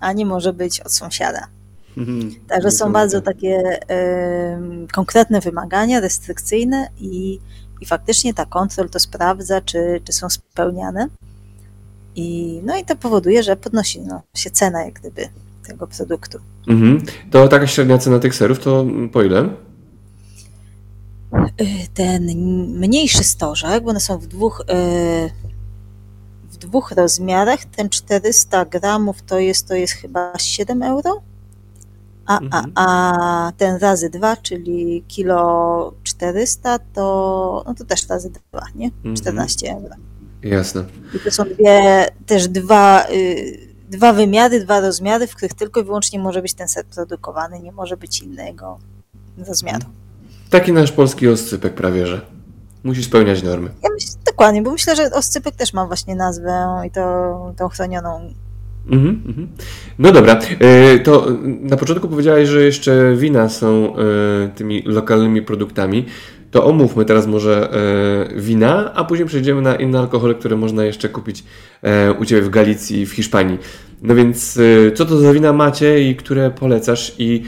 a 0.00 0.12
nie 0.12 0.26
może 0.26 0.52
być 0.52 0.80
od 0.80 0.92
sąsiada. 0.92 1.46
Mhm. 1.96 2.34
Także 2.48 2.70
są 2.70 2.92
bardzo 2.92 3.20
takie 3.20 3.80
y, 4.84 4.86
konkretne 4.92 5.40
wymagania, 5.40 6.00
restrykcyjne 6.00 6.88
i, 6.98 7.40
i 7.80 7.86
faktycznie 7.86 8.34
ta 8.34 8.46
kontrol 8.46 8.90
to 8.90 9.00
sprawdza, 9.00 9.60
czy, 9.60 10.00
czy 10.04 10.12
są 10.12 10.30
spełniane. 10.30 11.08
I, 12.16 12.60
no 12.64 12.76
i 12.76 12.84
to 12.84 12.96
powoduje, 12.96 13.42
że 13.42 13.56
podnosi 13.56 14.00
no, 14.00 14.22
się 14.34 14.50
cena 14.50 14.84
jak 14.84 14.94
gdyby 14.94 15.28
tego 15.66 15.86
produktu. 15.86 16.38
Mhm. 16.68 17.02
To 17.30 17.48
taka 17.48 17.66
średnia 17.66 17.98
cena 17.98 18.18
tych 18.18 18.34
serów 18.34 18.58
to 18.58 18.86
po 19.12 19.22
ile? 19.22 19.48
ten 21.94 22.24
mniejszy 22.78 23.24
stożek, 23.24 23.84
bo 23.84 23.90
one 23.90 24.00
są 24.00 24.18
w 24.18 24.26
dwóch, 24.26 24.64
e, 24.68 25.30
w 26.50 26.56
dwóch 26.56 26.92
rozmiarach, 26.92 27.64
ten 27.64 27.88
400 27.88 28.64
gramów 28.64 29.22
to 29.22 29.38
jest, 29.38 29.68
to 29.68 29.74
jest 29.74 29.92
chyba 29.92 30.32
7 30.38 30.82
euro, 30.82 31.22
a, 32.26 32.38
a, 32.38 32.40
mhm. 32.40 32.72
a 32.74 33.52
ten 33.56 33.76
razy 33.76 34.10
dwa, 34.10 34.36
czyli 34.36 35.04
kilo 35.08 35.92
400, 36.02 36.78
to, 36.78 37.64
no 37.66 37.74
to 37.74 37.84
też 37.84 38.08
razy 38.08 38.30
dwa, 38.30 38.66
nie? 38.74 38.90
14 39.16 39.66
mhm. 39.66 39.84
euro. 39.84 39.96
Jasne. 40.42 40.84
I 41.14 41.18
to 41.18 41.30
są 41.30 41.44
dwie, 41.44 42.06
też 42.26 42.48
dwa, 42.48 43.06
y, 43.10 43.75
dwa 43.90 44.12
wymiary, 44.12 44.60
dwa 44.60 44.80
rozmiary, 44.80 45.26
w 45.26 45.34
których 45.34 45.54
tylko 45.54 45.80
i 45.80 45.84
wyłącznie 45.84 46.18
może 46.18 46.42
być 46.42 46.54
ten 46.54 46.68
ser 46.68 46.84
produkowany, 46.84 47.60
nie 47.60 47.72
może 47.72 47.96
być 47.96 48.22
innego 48.22 48.78
rozmiaru. 49.48 49.86
Taki 50.50 50.72
nasz 50.72 50.92
polski 50.92 51.28
oscypek 51.28 51.74
prawie, 51.74 52.06
że. 52.06 52.20
Musi 52.84 53.02
spełniać 53.02 53.42
normy. 53.42 53.70
Ja 53.82 53.88
myślę, 53.94 54.10
dokładnie, 54.26 54.62
bo 54.62 54.72
myślę, 54.72 54.96
że 54.96 55.10
oscypek 55.10 55.56
też 55.56 55.72
ma 55.72 55.86
właśnie 55.86 56.14
nazwę 56.14 56.82
i 56.86 56.90
to 56.90 57.54
tą 57.56 57.68
chronioną. 57.68 58.34
Mhm, 58.90 59.22
mhm. 59.26 59.48
No 59.98 60.12
dobra, 60.12 60.38
e, 60.60 60.98
to 60.98 61.26
na 61.60 61.76
początku 61.76 62.08
powiedziałeś, 62.08 62.48
że 62.48 62.62
jeszcze 62.62 63.16
wina 63.16 63.48
są 63.48 63.96
e, 63.96 64.48
tymi 64.48 64.82
lokalnymi 64.82 65.42
produktami. 65.42 66.06
To 66.50 66.64
omówmy 66.64 67.04
teraz 67.04 67.26
może 67.26 67.70
e, 67.72 68.40
wina, 68.40 68.94
a 68.94 69.04
później 69.04 69.28
przejdziemy 69.28 69.62
na 69.62 69.76
inne 69.76 69.98
alkohole, 69.98 70.34
które 70.34 70.56
można 70.56 70.84
jeszcze 70.84 71.08
kupić 71.08 71.44
u 72.18 72.24
Ciebie 72.24 72.42
w 72.42 72.48
Galicji, 72.48 73.06
w 73.06 73.12
Hiszpanii. 73.12 73.58
No 74.02 74.14
więc 74.14 74.58
co 74.94 75.04
to 75.04 75.18
za 75.18 75.32
wina 75.32 75.52
macie 75.52 76.10
i 76.10 76.16
które 76.16 76.50
polecasz 76.50 77.14
i 77.18 77.42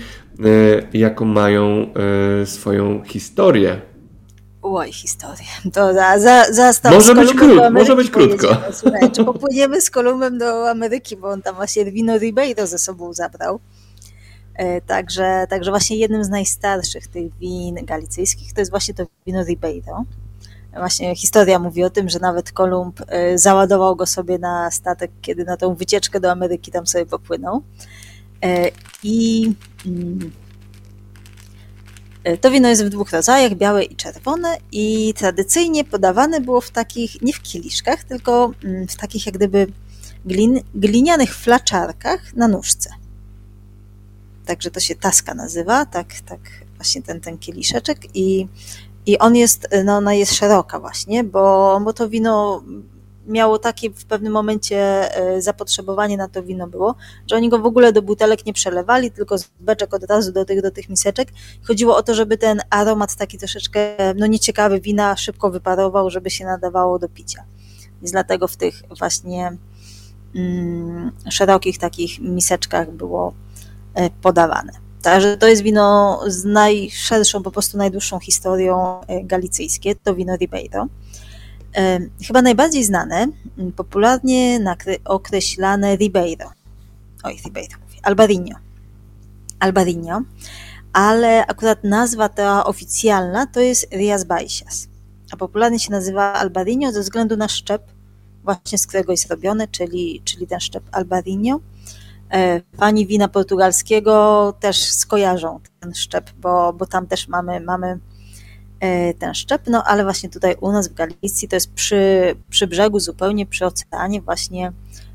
Y, 0.45 0.87
jaką 0.93 1.25
mają 1.25 1.87
y, 2.43 2.47
swoją 2.47 3.05
historię. 3.05 3.81
Oj, 4.63 4.93
historię. 4.93 5.47
To 5.73 5.95
za, 5.95 6.19
za, 6.19 6.73
za 6.73 6.91
może, 6.91 7.15
być 7.15 7.35
krót, 7.35 7.61
może 7.73 7.97
być 7.97 8.11
krótko. 8.11 8.57
Słuchaj, 8.73 9.11
czy 9.11 9.25
popłyniemy 9.25 9.81
z 9.81 9.91
Kolumbem 9.91 10.39
do 10.39 10.71
Ameryki, 10.71 11.17
bo 11.17 11.29
on 11.29 11.43
tam 11.43 11.55
właśnie 11.55 11.85
wino 11.85 12.19
Ribeiro 12.19 12.67
ze 12.67 12.79
sobą 12.79 13.13
zabrał. 13.13 13.61
E, 14.59 14.81
także, 14.81 15.47
także 15.51 15.71
właśnie 15.71 15.97
jednym 15.97 16.25
z 16.25 16.29
najstarszych 16.29 17.07
tych 17.07 17.39
win 17.39 17.75
galicyjskich 17.75 18.53
to 18.53 18.61
jest 18.61 18.71
właśnie 18.71 18.95
to 18.95 19.07
wino 19.27 19.45
Ribeiro. 19.45 20.05
Właśnie 20.77 21.17
historia 21.17 21.59
mówi 21.59 21.85
o 21.85 21.91
tym, 21.91 22.09
że 22.09 22.19
nawet 22.19 22.53
Kolumb 22.53 23.01
e, 23.09 23.39
załadował 23.39 23.97
go 23.97 24.07
sobie 24.07 24.39
na 24.39 24.71
statek, 24.71 25.11
kiedy 25.23 25.45
na 25.45 25.57
tą 25.57 25.75
wycieczkę 25.75 26.21
do 26.21 26.31
Ameryki 26.31 26.71
tam 26.71 26.87
sobie 26.87 27.07
popłynął. 27.07 27.63
E, 28.45 28.71
I 29.03 29.53
mm, 29.87 30.33
to 32.41 32.51
wino 32.51 32.69
jest 32.69 32.85
w 32.85 32.89
dwóch 32.89 33.11
rodzajach, 33.11 33.55
białe 33.55 33.85
i 33.85 33.97
czerwone 33.97 34.57
i 34.73 35.15
tradycyjnie 35.15 35.85
podawane 35.85 36.41
było 36.41 36.61
w 36.61 36.71
takich, 36.71 37.23
nie 37.23 37.33
w 37.33 37.43
kieliszkach, 37.43 38.05
tylko 38.05 38.53
mm, 38.65 38.89
w 38.89 38.97
takich 38.97 39.27
jak 39.27 39.35
gdyby 39.35 39.67
glin, 40.25 40.61
glinianych 40.75 41.35
flaczarkach 41.35 42.35
na 42.35 42.49
nóżce. 42.49 42.91
Także 44.49 44.71
to 44.71 44.81
się 44.81 44.95
taska 44.95 45.35
nazywa, 45.35 45.87
tak, 45.87 46.21
tak 46.27 46.41
właśnie 46.77 47.03
ten, 47.03 47.21
ten 47.21 47.39
kieliszeczek 47.39 47.99
i, 48.15 48.49
i 49.07 49.19
on 49.19 49.37
jest, 49.37 49.69
no 49.85 49.97
ona 49.97 50.15
jest 50.15 50.35
szeroka 50.35 50.81
właśnie, 50.81 51.25
bo, 51.25 51.81
bo 51.85 51.93
to 51.93 52.09
wino 52.09 52.63
miało 53.27 53.59
takie 53.59 53.91
w 53.91 54.05
pewnym 54.05 54.33
momencie 54.33 54.79
e, 55.17 55.43
zapotrzebowanie 55.43 56.17
na 56.17 56.29
to 56.29 56.43
wino 56.43 56.67
było, 56.67 56.95
że 57.31 57.37
oni 57.37 57.49
go 57.49 57.59
w 57.59 57.67
ogóle 57.67 57.93
do 57.93 58.03
butelek 58.03 58.47
nie 58.47 58.53
przelewali, 58.53 59.11
tylko 59.11 59.39
z 59.39 59.49
beczek 59.61 59.95
od 59.95 60.05
razu 60.05 60.33
do 60.33 60.45
tych, 60.45 60.63
do 60.63 60.71
tych 60.71 60.89
miseczek. 60.89 61.33
Chodziło 61.67 61.97
o 61.97 62.03
to, 62.03 62.15
żeby 62.15 62.39
ten 62.39 62.61
aromat 62.71 63.17
taki 63.17 63.39
troszeczkę 63.39 63.97
no 64.17 64.27
nieciekawy 64.27 64.81
wina 64.81 65.17
szybko 65.17 65.51
wyparował, 65.51 66.11
żeby 66.11 66.31
się 66.31 66.45
nadawało 66.45 66.99
do 66.99 67.09
picia. 67.09 67.45
Więc 68.03 68.13
dlatego 68.13 68.49
w 68.49 68.57
tych 68.57 68.83
właśnie 68.99 69.57
mm, 70.35 71.13
szerokich 71.31 71.79
takich 71.79 72.21
miseczkach 72.21 72.91
było 72.91 73.35
podawane. 74.23 74.73
Także 75.03 75.37
to 75.37 75.47
jest 75.47 75.63
wino 75.63 76.21
z 76.27 76.45
najszerszą, 76.45 77.43
po 77.43 77.51
prostu 77.51 77.79
najdłuższą 77.79 78.19
historią 78.19 79.01
e, 79.01 79.25
galicyjskie, 79.25 79.95
to 79.95 80.15
wino 80.15 80.37
Ribeiro. 80.37 80.87
Chyba 82.27 82.43
najbardziej 82.43 82.85
znane, 82.85 83.27
popularnie 83.77 84.61
określane 85.05 85.97
Ribeiro. 85.97 86.51
Oj, 87.25 87.37
Ribeiro 87.45 87.77
mówię. 87.85 87.99
Albarino, 89.61 90.23
ale 90.93 91.47
akurat 91.47 91.85
nazwa 91.85 92.29
ta 92.29 92.65
oficjalna 92.65 93.47
to 93.47 93.61
jest 93.61 93.93
Rias 93.93 94.25
Baixas, 94.25 94.89
a 95.33 95.37
popularnie 95.37 95.79
się 95.79 95.91
nazywa 95.91 96.33
Albarino 96.33 96.93
ze 96.93 97.01
względu 97.01 97.37
na 97.37 97.49
szczep, 97.49 97.83
właśnie 98.45 98.79
z 98.79 98.87
którego 98.87 99.13
jest 99.13 99.31
robione, 99.31 99.69
czyli, 99.69 100.23
czyli 100.25 100.47
ten 100.47 100.61
szczep 100.61 100.85
Albarino. 100.93 101.61
Pani 102.77 103.07
wina 103.07 103.29
portugalskiego 103.29 104.55
też 104.61 104.93
skojarzą 104.93 105.61
ten 105.81 105.95
szczep, 105.95 106.31
bo, 106.41 106.73
bo 106.73 106.87
tam 106.87 107.07
też 107.07 107.29
mamy, 107.29 107.61
mamy 107.61 107.99
E, 108.81 109.15
ten 109.15 109.35
szczep, 109.35 109.63
no 109.67 109.85
ale 109.85 110.05
właśnie 110.05 110.29
tutaj 110.29 110.57
u 110.61 110.73
nas 110.73 110.89
w 110.89 110.95
Galicji 110.95 111.49
to 111.49 111.57
jest 111.57 111.73
przy, 111.73 112.35
przy 112.51 112.67
brzegu, 112.67 113.01
zupełnie 113.01 113.47
przy 113.47 113.67
oceanie 113.67 114.21
właśnie 114.21 114.73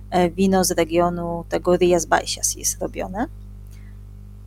e, 0.10 0.30
wino 0.30 0.64
z 0.64 0.72
regionu 0.72 1.46
tego 1.50 1.78
Rias 1.78 2.06
Baixas 2.06 2.56
jest 2.56 2.82
robione. 2.82 3.28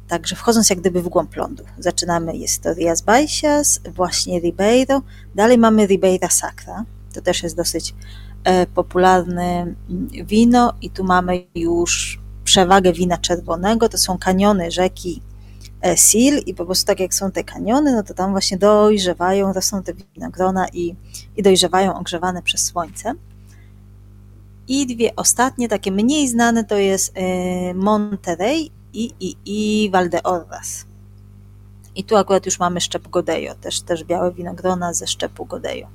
Także 0.09 0.37
wchodząc 0.37 0.70
jak 0.70 0.81
gdyby 0.81 1.02
w 1.02 1.09
głąb 1.09 1.37
lądu. 1.37 1.64
Zaczynamy, 1.79 2.37
jest 2.37 2.62
to 2.62 2.74
Rias 2.74 3.02
Baixas, 3.02 3.81
właśnie 3.94 4.40
Ribeiro, 4.40 5.02
dalej 5.35 5.59
mamy 5.59 5.87
Ribeira 5.87 6.29
Sacra, 6.29 6.85
to 7.14 7.20
też 7.20 7.42
jest 7.42 7.57
dosyć 7.57 7.94
e, 8.44 8.66
popularne 8.66 9.74
mm, 9.90 10.09
wino 10.26 10.72
i 10.83 10.90
tu 10.90 11.05
mamy 11.05 11.46
już 11.55 12.20
przewagę 12.57 12.92
wina 12.92 13.19
czerwonego, 13.19 13.88
to 13.88 13.99
są 13.99 14.19
kaniony 14.19 14.71
rzeki 14.71 15.23
E, 15.81 15.97
Sil 16.09 16.35
i 16.47 16.55
po 16.55 16.64
prostu 16.64 16.87
tak 16.87 17.01
jak 17.01 17.14
są 17.14 17.31
te 17.31 17.45
kaniony, 17.45 17.92
no 17.92 18.03
to 18.03 18.14
tam 18.14 18.31
właśnie 18.31 18.59
dojrzewają, 18.59 19.53
rosną 19.53 19.83
te 19.83 19.92
winogrona 20.14 20.69
i, 20.69 20.97
i 21.37 21.42
dojrzewają 21.42 21.95
ogrzewane 21.99 22.42
przez 22.42 22.64
słońce. 22.64 23.14
I 24.69 24.87
dwie 24.87 25.16
ostatnie, 25.16 25.69
takie 25.69 25.92
mniej 25.92 26.29
znane, 26.29 26.64
to 26.64 26.77
jest 26.77 27.12
e, 27.14 27.75
Monterey 27.75 28.71
i, 28.92 29.14
i, 29.21 29.37
i 29.45 29.90
Valdeorras. 29.90 30.87
I 31.95 32.05
tu 32.05 32.16
akurat 32.16 32.47
już 32.47 32.59
mamy 32.59 32.81
szczep 32.81 33.09
Godejo, 33.09 33.55
też, 33.55 33.81
też 33.81 34.05
białe 34.05 34.33
winogrona 34.33 34.95
ze 34.95 35.07
szczepu 35.07 35.45
Godejo. 35.45 35.87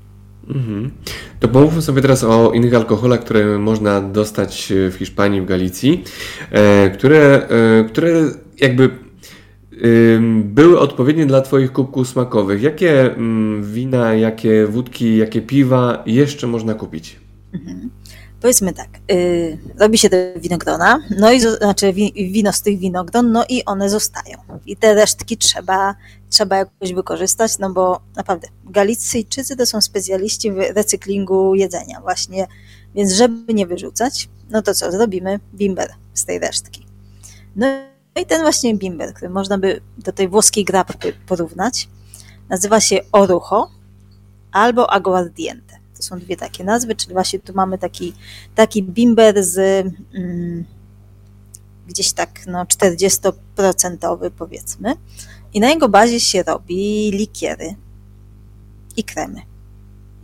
Mhm. 0.49 0.91
To 1.39 1.47
pomówmy 1.47 1.81
sobie 1.81 2.01
teraz 2.01 2.23
o 2.23 2.51
innych 2.51 2.73
alkoholach, 2.73 3.19
które 3.19 3.59
można 3.59 4.01
dostać 4.01 4.73
w 4.91 4.95
Hiszpanii, 4.95 5.41
w 5.41 5.45
Galicji, 5.45 6.03
e, 6.51 6.89
które, 6.89 7.47
które 7.89 8.31
jakby 8.57 8.89
były 10.43 10.79
odpowiednie 10.79 11.25
dla 11.25 11.41
Twoich 11.41 11.71
kubków 11.71 12.07
smakowych. 12.07 12.61
Jakie 12.61 13.15
wina, 13.61 14.13
jakie 14.13 14.67
wódki, 14.67 15.17
jakie 15.17 15.41
piwa 15.41 16.03
jeszcze 16.05 16.47
można 16.47 16.73
kupić? 16.73 17.19
Mhm. 17.53 17.89
Powiedzmy 18.41 18.73
tak, 18.73 18.89
yy, 19.07 19.57
robi 19.79 19.97
się 19.97 20.09
te 20.09 20.33
winogrona, 20.39 20.99
no 21.17 21.31
i 21.31 21.39
znaczy 21.39 21.93
wino 22.15 22.53
z 22.53 22.61
tych 22.61 22.79
winogron, 22.79 23.31
no 23.31 23.45
i 23.49 23.65
one 23.65 23.89
zostają. 23.89 24.37
I 24.65 24.77
te 24.77 24.93
resztki 24.93 25.37
trzeba, 25.37 25.95
trzeba 26.29 26.57
jakoś 26.57 26.93
wykorzystać, 26.93 27.57
no 27.59 27.69
bo 27.69 28.01
naprawdę 28.15 28.47
Galicyjczycy 28.65 29.55
to 29.55 29.65
są 29.65 29.81
specjaliści 29.81 30.51
w 30.51 30.57
recyklingu 30.57 31.55
jedzenia 31.55 32.01
właśnie, 32.01 32.47
więc 32.95 33.11
żeby 33.11 33.53
nie 33.53 33.67
wyrzucać, 33.67 34.29
no 34.49 34.61
to 34.61 34.73
co, 34.73 34.91
zrobimy 34.91 35.39
bimber 35.53 35.89
z 36.13 36.25
tej 36.25 36.39
resztki. 36.39 36.85
No 37.55 37.67
i 38.21 38.25
ten 38.25 38.41
właśnie 38.41 38.75
bimber, 38.75 39.13
który 39.13 39.29
można 39.29 39.57
by 39.57 39.81
do 39.97 40.11
tej 40.11 40.27
włoskiej 40.27 40.65
grapy 40.65 41.13
porównać, 41.27 41.89
nazywa 42.49 42.79
się 42.79 42.99
orucho 43.11 43.71
albo 44.51 44.93
aguardiente. 44.93 45.80
To 46.01 46.07
są 46.07 46.19
dwie 46.19 46.37
takie 46.37 46.63
nazwy, 46.63 46.95
czyli 46.95 47.13
właśnie 47.13 47.39
tu 47.39 47.53
mamy 47.53 47.77
taki, 47.77 48.13
taki 48.55 48.83
bimber 48.83 49.43
z 49.43 49.57
mm, 50.15 50.65
gdzieś 51.87 52.13
tak 52.13 52.29
no, 52.47 52.63
40% 52.63 54.31
powiedzmy. 54.37 54.93
I 55.53 55.59
na 55.59 55.69
jego 55.69 55.89
bazie 55.89 56.19
się 56.19 56.43
robi 56.43 57.11
likiery 57.11 57.75
i 58.97 59.03
kremy. 59.03 59.41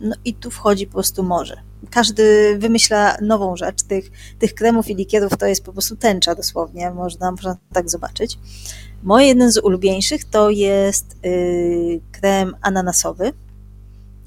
No 0.00 0.16
i 0.24 0.34
tu 0.34 0.50
wchodzi 0.50 0.86
po 0.86 0.92
prostu 0.92 1.22
morze. 1.22 1.56
Każdy 1.90 2.56
wymyśla 2.58 3.16
nową 3.22 3.56
rzecz. 3.56 3.82
Tych, 3.82 4.10
tych 4.38 4.54
kremów 4.54 4.88
i 4.90 4.94
likierów 4.94 5.36
to 5.36 5.46
jest 5.46 5.64
po 5.64 5.72
prostu 5.72 5.96
tęcza 5.96 6.34
dosłownie, 6.34 6.90
można, 6.90 7.30
można 7.30 7.56
tak 7.72 7.90
zobaczyć. 7.90 8.38
Mój 9.02 9.26
jeden 9.26 9.52
z 9.52 9.58
ulubieńszych 9.58 10.24
to 10.24 10.50
jest 10.50 11.16
yy, 11.22 12.00
krem 12.12 12.56
ananasowy. 12.62 13.32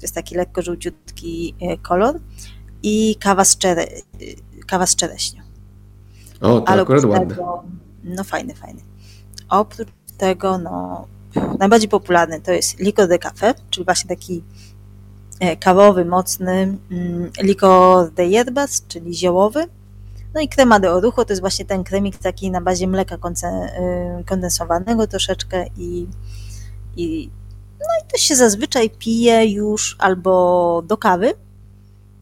To 0.02 0.04
jest 0.04 0.14
taki 0.14 0.34
lekko 0.34 0.62
żółciutki 0.62 1.54
y, 1.62 1.78
kolor. 1.78 2.20
I 2.82 3.16
kawa 3.16 3.44
z, 3.44 3.58
czere, 3.58 3.82
y, 3.82 4.36
kawa 4.66 4.86
z 4.86 4.96
czereśnią. 4.96 5.42
O, 6.40 6.60
to 6.60 6.68
Ale 6.68 6.82
akurat 6.82 7.04
oprócz 7.04 7.18
ładne. 7.18 7.34
tego, 7.34 7.62
no 8.04 8.24
fajny, 8.24 8.54
fajny. 8.54 8.80
Oprócz 9.48 9.88
tego, 10.18 10.58
no, 10.58 11.06
najbardziej 11.58 11.88
popularny 11.88 12.40
to 12.40 12.52
jest 12.52 12.78
licor 12.78 13.08
de 13.08 13.18
café, 13.18 13.54
czyli 13.70 13.84
właśnie 13.84 14.08
taki 14.08 14.42
e, 15.40 15.56
kawowy, 15.56 16.04
mocny 16.04 16.78
mm, 16.90 17.30
licor 17.42 18.10
de 18.12 18.28
hierbas, 18.28 18.82
czyli 18.88 19.14
ziołowy. 19.14 19.64
No 20.34 20.40
i 20.40 20.48
crema 20.48 20.80
de 20.80 20.92
orucho 20.92 21.24
to 21.24 21.32
jest 21.32 21.40
właśnie 21.40 21.64
ten 21.64 21.84
kremik 21.84 22.18
taki 22.18 22.50
na 22.50 22.60
bazie 22.60 22.86
mleka 22.86 23.16
kondensowanego 24.26 25.06
troszeczkę 25.06 25.66
i, 25.76 26.06
i 26.96 27.30
to 28.12 28.18
się 28.18 28.36
zazwyczaj 28.36 28.90
pije 28.90 29.46
już 29.46 29.96
albo 29.98 30.82
do 30.86 30.96
kawy, 30.96 31.34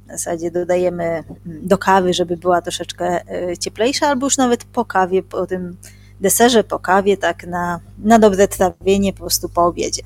w 0.07 0.11
zasadzie 0.11 0.51
dodajemy 0.51 1.05
mm, 1.05 1.25
do 1.63 1.79
kawy, 1.79 2.15
żeby 2.15 2.37
była 2.37 2.63
troszeczkę 2.63 3.21
y, 3.53 3.57
cieplejsza, 3.59 4.07
albo 4.07 4.27
już 4.27 4.37
nawet 4.37 4.65
po 4.65 4.85
kawie, 4.85 5.23
po 5.23 5.47
tym 5.47 5.77
deserze, 6.21 6.65
po 6.65 6.79
kawie, 6.79 7.17
tak 7.17 7.47
na, 7.47 7.81
na 7.99 8.19
dobre 8.19 8.49
trawienie, 8.49 9.13
po 9.13 9.19
prostu 9.19 9.49
po 9.49 9.67
obiedzie. 9.67 10.03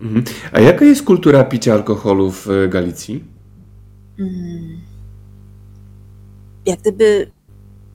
Mhm. 0.00 0.24
A 0.52 0.60
jaka 0.60 0.84
jest 0.84 1.02
kultura 1.02 1.44
picia 1.44 1.74
alkoholu 1.74 2.30
w 2.30 2.50
e, 2.50 2.68
Galicji? 2.68 3.24
Mm. 4.18 4.80
Jak 6.66 6.80
gdyby 6.80 7.30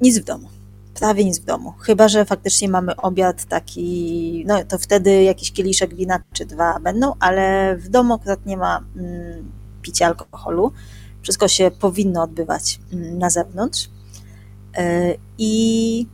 nic 0.02 0.20
w 0.20 0.24
domu. 0.24 0.51
Prawie 0.94 1.26
nic 1.26 1.40
w 1.40 1.46
domu. 1.46 1.74
Chyba, 1.80 2.08
że 2.08 2.26
faktycznie 2.26 2.70
mamy 2.70 2.96
obiad 2.96 3.46
taki, 3.46 4.44
no 4.48 4.64
to 4.64 4.78
wtedy 4.78 5.24
jakiś 5.24 5.52
kieliszek 5.52 5.96
wina 5.96 6.20
czy 6.34 6.46
dwa 6.46 6.80
będą, 6.80 7.14
ale 7.20 7.78
w 7.78 7.90
domu 7.90 8.14
akurat 8.14 8.46
nie 8.46 8.58
ma 8.58 8.84
mm, 8.96 9.52
picia 9.82 10.06
alkoholu. 10.06 10.72
Wszystko 11.22 11.48
się 11.48 11.72
powinno 11.80 12.24
odbywać 12.24 12.80
mm, 12.94 13.18
na 13.18 13.30
zewnątrz. 13.30 13.90
E, 14.78 15.16
I 15.38 16.08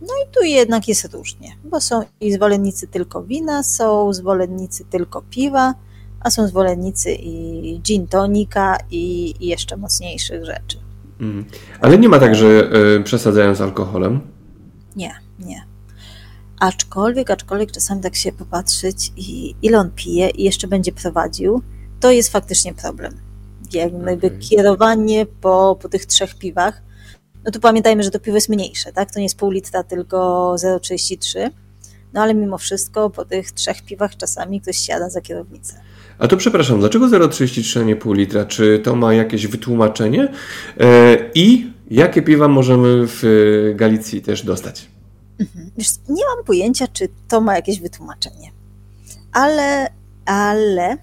no 0.00 0.14
i 0.24 0.34
tu 0.34 0.44
jednak 0.44 0.88
jest 0.88 1.04
różnie, 1.14 1.48
bo 1.64 1.80
są 1.80 2.04
i 2.20 2.32
zwolennicy 2.32 2.86
tylko 2.86 3.22
wina, 3.22 3.62
są 3.62 4.12
zwolennicy 4.12 4.84
tylko 4.84 5.22
piwa, 5.22 5.74
a 6.20 6.30
są 6.30 6.48
zwolennicy 6.48 7.12
i 7.12 7.80
gin 7.82 8.06
tonika 8.06 8.78
i, 8.90 9.34
i 9.40 9.46
jeszcze 9.46 9.76
mocniejszych 9.76 10.44
rzeczy. 10.44 10.89
Mhm. 11.20 11.44
Ale 11.80 11.98
nie 11.98 12.08
ma 12.08 12.18
tak, 12.18 12.34
że 12.34 12.70
e, 12.96 13.02
przesadzają 13.02 13.54
z 13.54 13.60
alkoholem. 13.60 14.20
Nie, 14.96 15.14
nie. 15.38 15.64
Aczkolwiek, 16.60 17.30
aczkolwiek 17.30 17.72
czasami 17.72 18.00
tak 18.00 18.16
się 18.16 18.32
popatrzeć 18.32 19.12
i 19.16 19.54
ile 19.62 19.78
on 19.78 19.90
pije 19.90 20.30
i 20.30 20.44
jeszcze 20.44 20.68
będzie 20.68 20.92
prowadził, 20.92 21.62
to 22.00 22.10
jest 22.10 22.32
faktycznie 22.32 22.74
problem. 22.74 23.12
Jakby 23.72 24.12
Okej. 24.12 24.38
kierowanie 24.38 25.26
po, 25.26 25.78
po 25.82 25.88
tych 25.88 26.06
trzech 26.06 26.38
piwach, 26.38 26.82
no 27.44 27.50
tu 27.50 27.60
pamiętajmy, 27.60 28.02
że 28.02 28.10
to 28.10 28.20
piwo 28.20 28.36
jest 28.36 28.48
mniejsze, 28.48 28.92
tak? 28.92 29.12
To 29.12 29.18
nie 29.18 29.24
jest 29.24 29.38
pół 29.38 29.50
litra, 29.50 29.82
tylko 29.82 30.54
0,33. 30.54 31.50
No 32.12 32.22
ale 32.22 32.34
mimo 32.34 32.58
wszystko 32.58 33.10
po 33.10 33.24
tych 33.24 33.52
trzech 33.52 33.82
piwach 33.82 34.16
czasami 34.16 34.60
ktoś 34.60 34.76
siada 34.76 35.10
za 35.10 35.20
kierownicę. 35.20 35.80
A 36.20 36.28
to 36.28 36.36
przepraszam, 36.36 36.80
dlaczego 36.80 37.06
0,33 37.06 37.80
a 37.80 37.82
nie 37.82 37.96
pół 37.96 38.12
litra? 38.12 38.44
Czy 38.44 38.78
to 38.78 38.96
ma 38.96 39.14
jakieś 39.14 39.46
wytłumaczenie? 39.46 40.28
E, 40.80 41.16
I 41.34 41.72
jakie 41.90 42.22
piwa 42.22 42.48
możemy 42.48 43.06
w 43.06 43.24
e, 43.24 43.74
Galicji 43.74 44.22
też 44.22 44.44
dostać? 44.44 44.88
Wiesz, 45.78 45.88
nie 46.08 46.22
mam 46.36 46.44
pojęcia, 46.44 46.86
czy 46.92 47.08
to 47.28 47.40
ma 47.40 47.54
jakieś 47.56 47.80
wytłumaczenie. 47.80 48.50
Ale, 49.32 49.90
ale 50.24 50.96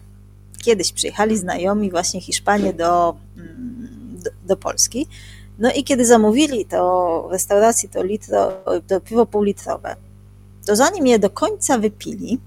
kiedyś 0.64 0.94
przyjechali 0.94 1.38
znajomi 1.38 1.92
właśnie 1.92 2.22
Hiszpanie 2.22 2.74
do, 2.74 3.16
mm, 3.38 3.90
do, 4.24 4.30
do 4.48 4.58
Polski. 4.58 5.08
No 5.60 5.72
i 5.74 5.84
kiedy 5.84 6.06
zamówili 6.06 6.66
to 6.66 7.26
w 7.30 7.32
restauracji 7.32 7.90
to, 7.90 8.04
litro, 8.04 8.52
to 8.88 9.02
piwo 9.02 9.26
półlitrowe, 9.26 9.96
to 10.66 10.76
zanim 10.76 11.08
je 11.08 11.20
do 11.20 11.30
końca 11.30 11.78
wypili, 11.78 12.40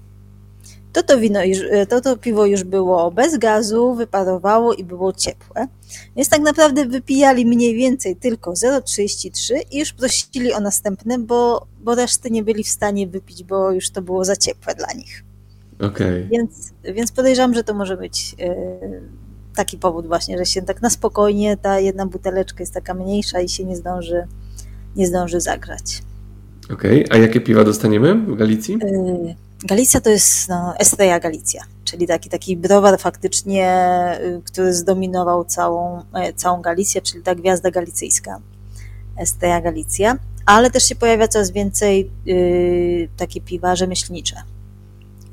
to 0.93 1.03
to, 1.03 1.19
wino 1.19 1.43
już, 1.43 1.59
to 1.89 2.01
to 2.01 2.17
piwo 2.17 2.45
już 2.45 2.63
było 2.63 3.11
bez 3.11 3.37
gazu, 3.37 3.95
wyparowało 3.95 4.73
i 4.73 4.83
było 4.83 5.13
ciepłe. 5.13 5.67
Więc 6.15 6.29
tak 6.29 6.41
naprawdę 6.41 6.85
wypijali 6.85 7.45
mniej 7.45 7.75
więcej 7.75 8.15
tylko 8.15 8.51
0,33 8.51 9.53
i 9.71 9.79
już 9.79 9.93
prosili 9.93 10.53
o 10.53 10.59
następne, 10.59 11.19
bo, 11.19 11.67
bo 11.83 11.95
reszty 11.95 12.31
nie 12.31 12.43
byli 12.43 12.63
w 12.63 12.67
stanie 12.67 13.07
wypić, 13.07 13.43
bo 13.43 13.71
już 13.71 13.89
to 13.89 14.01
było 14.01 14.25
za 14.25 14.35
ciepłe 14.35 14.75
dla 14.75 14.93
nich. 14.93 15.23
Okej. 15.79 16.27
Więc, 16.31 16.73
więc 16.83 17.11
podejrzewam, 17.11 17.53
że 17.53 17.63
to 17.63 17.73
może 17.73 17.97
być 17.97 18.35
e, 18.39 18.55
taki 19.55 19.77
powód 19.77 20.07
właśnie, 20.07 20.37
że 20.37 20.45
się 20.45 20.61
tak 20.61 20.81
na 20.81 20.89
spokojnie 20.89 21.57
ta 21.57 21.79
jedna 21.79 22.05
buteleczka 22.05 22.59
jest 22.59 22.73
taka 22.73 22.93
mniejsza 22.93 23.41
i 23.41 23.49
się 23.49 23.65
nie 23.65 23.75
zdąży, 23.75 24.27
nie 24.95 25.07
zdąży 25.07 25.39
zagrzać. 25.39 26.01
Okej. 26.73 27.05
A 27.09 27.17
jakie 27.17 27.41
piwa 27.41 27.63
dostaniemy 27.63 28.15
w 28.15 28.35
Galicji? 28.35 28.75
Y, 28.75 29.35
Galicja 29.63 30.01
to 30.01 30.09
jest 30.09 30.49
no, 30.49 30.73
Estrella 30.79 31.19
Galicja, 31.19 31.63
czyli 31.83 32.07
taki, 32.07 32.29
taki 32.29 32.57
browar 32.57 32.99
faktycznie, 32.99 33.69
y, 34.21 34.41
który 34.45 34.73
zdominował 34.73 35.45
całą, 35.45 36.03
e, 36.13 36.33
całą 36.33 36.61
Galicję, 36.61 37.01
czyli 37.01 37.23
ta 37.23 37.35
gwiazda 37.35 37.71
galicyjska, 37.71 38.39
Estrella 39.17 39.61
Galicja, 39.61 40.17
ale 40.45 40.71
też 40.71 40.83
się 40.83 40.95
pojawia 40.95 41.27
coraz 41.27 41.51
więcej 41.51 42.11
y, 42.27 43.09
takie 43.17 43.41
piwa 43.41 43.75
rzemieślnicze 43.75 44.35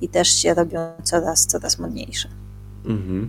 i 0.00 0.08
też 0.08 0.28
się 0.28 0.54
robią 0.54 0.80
coraz, 1.02 1.46
coraz 1.46 1.78
modniejsze. 1.78 2.28
Mhm. 2.84 3.28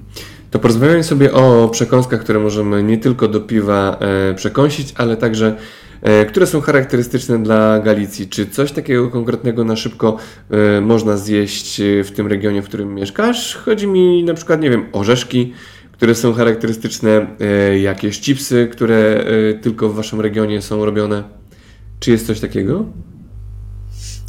To 0.52 0.60
porozmawiamy 0.60 1.04
sobie 1.04 1.34
o 1.34 1.70
przekąskach, 1.70 2.22
które 2.22 2.40
możemy 2.40 2.84
nie 2.84 2.98
tylko 2.98 3.28
do 3.28 3.42
piwa 3.42 3.98
e, 4.00 4.34
przekąsić, 4.34 4.94
ale 4.98 5.18
także 5.18 5.58
które 6.30 6.48
są 6.48 6.62
charakterystyczne 6.62 7.44
dla 7.44 7.80
Galicji. 7.80 8.28
Czy 8.28 8.48
coś 8.48 8.72
takiego 8.72 9.10
konkretnego 9.10 9.64
na 9.64 9.76
szybko 9.76 10.18
e, 10.50 10.82
można 10.82 11.18
zjeść 11.18 11.80
e, 11.80 12.04
w 12.04 12.12
tym 12.12 12.28
regionie, 12.28 12.62
w 12.62 12.66
którym 12.66 12.96
mieszkasz? 12.96 13.56
Chodzi 13.56 13.88
mi 13.88 14.24
na 14.24 14.34
przykład, 14.34 14.62
nie 14.62 14.70
wiem, 14.70 14.86
orzeszki, 14.92 15.54
które 15.92 16.16
są 16.16 16.34
charakterystyczne, 16.34 17.28
e, 17.40 17.80
jakieś 17.80 18.22
chipsy, 18.22 18.70
które 18.72 18.96
e, 18.96 19.54
tylko 19.54 19.90
w 19.90 19.96
waszym 19.96 20.22
regionie 20.22 20.62
są 20.62 20.86
robione. 20.86 21.24
Czy 22.00 22.12
jest 22.12 22.28
coś 22.28 22.40
takiego? 22.40 22.86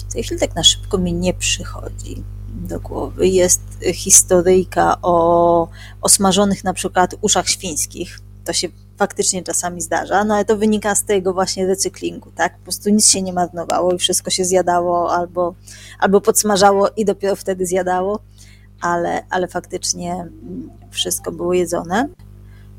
W 0.09 0.13
tej 0.13 0.23
chwili 0.23 0.41
tak 0.41 0.55
na 0.55 0.65
szybko 0.65 0.99
mi 0.99 1.13
nie 1.13 1.35
przychodzi 1.35 2.23
do 2.51 2.81
głowy. 2.81 3.29
Jest 3.29 3.63
historyjka 3.95 4.97
o, 5.03 5.69
o 6.01 6.09
smażonych 6.09 6.65
na 6.65 6.73
przykład 6.73 7.15
uszach 7.21 7.49
świńskich. 7.49 8.19
To 8.45 8.53
się 8.53 8.69
faktycznie 9.01 9.43
czasami 9.43 9.81
zdarza, 9.81 10.25
no 10.25 10.35
ale 10.35 10.45
to 10.45 10.57
wynika 10.57 10.95
z 10.95 11.05
tego 11.05 11.33
właśnie 11.33 11.67
recyklingu, 11.67 12.31
tak? 12.31 12.59
Po 12.59 12.63
prostu 12.63 12.91
nic 12.91 13.09
się 13.09 13.23
nie 13.23 13.33
marnowało 13.33 13.93
i 13.93 13.99
wszystko 13.99 14.31
się 14.31 14.45
zjadało 14.45 15.13
albo, 15.13 15.55
albo 15.99 16.21
podsmażało 16.21 16.89
i 16.97 17.05
dopiero 17.05 17.37
wtedy 17.37 17.67
zjadało, 17.67 18.21
ale, 18.81 19.23
ale 19.31 19.49
faktycznie 19.49 20.13
mm, 20.13 20.71
wszystko 20.91 21.33
było 21.33 21.55
jedzone. 21.55 22.09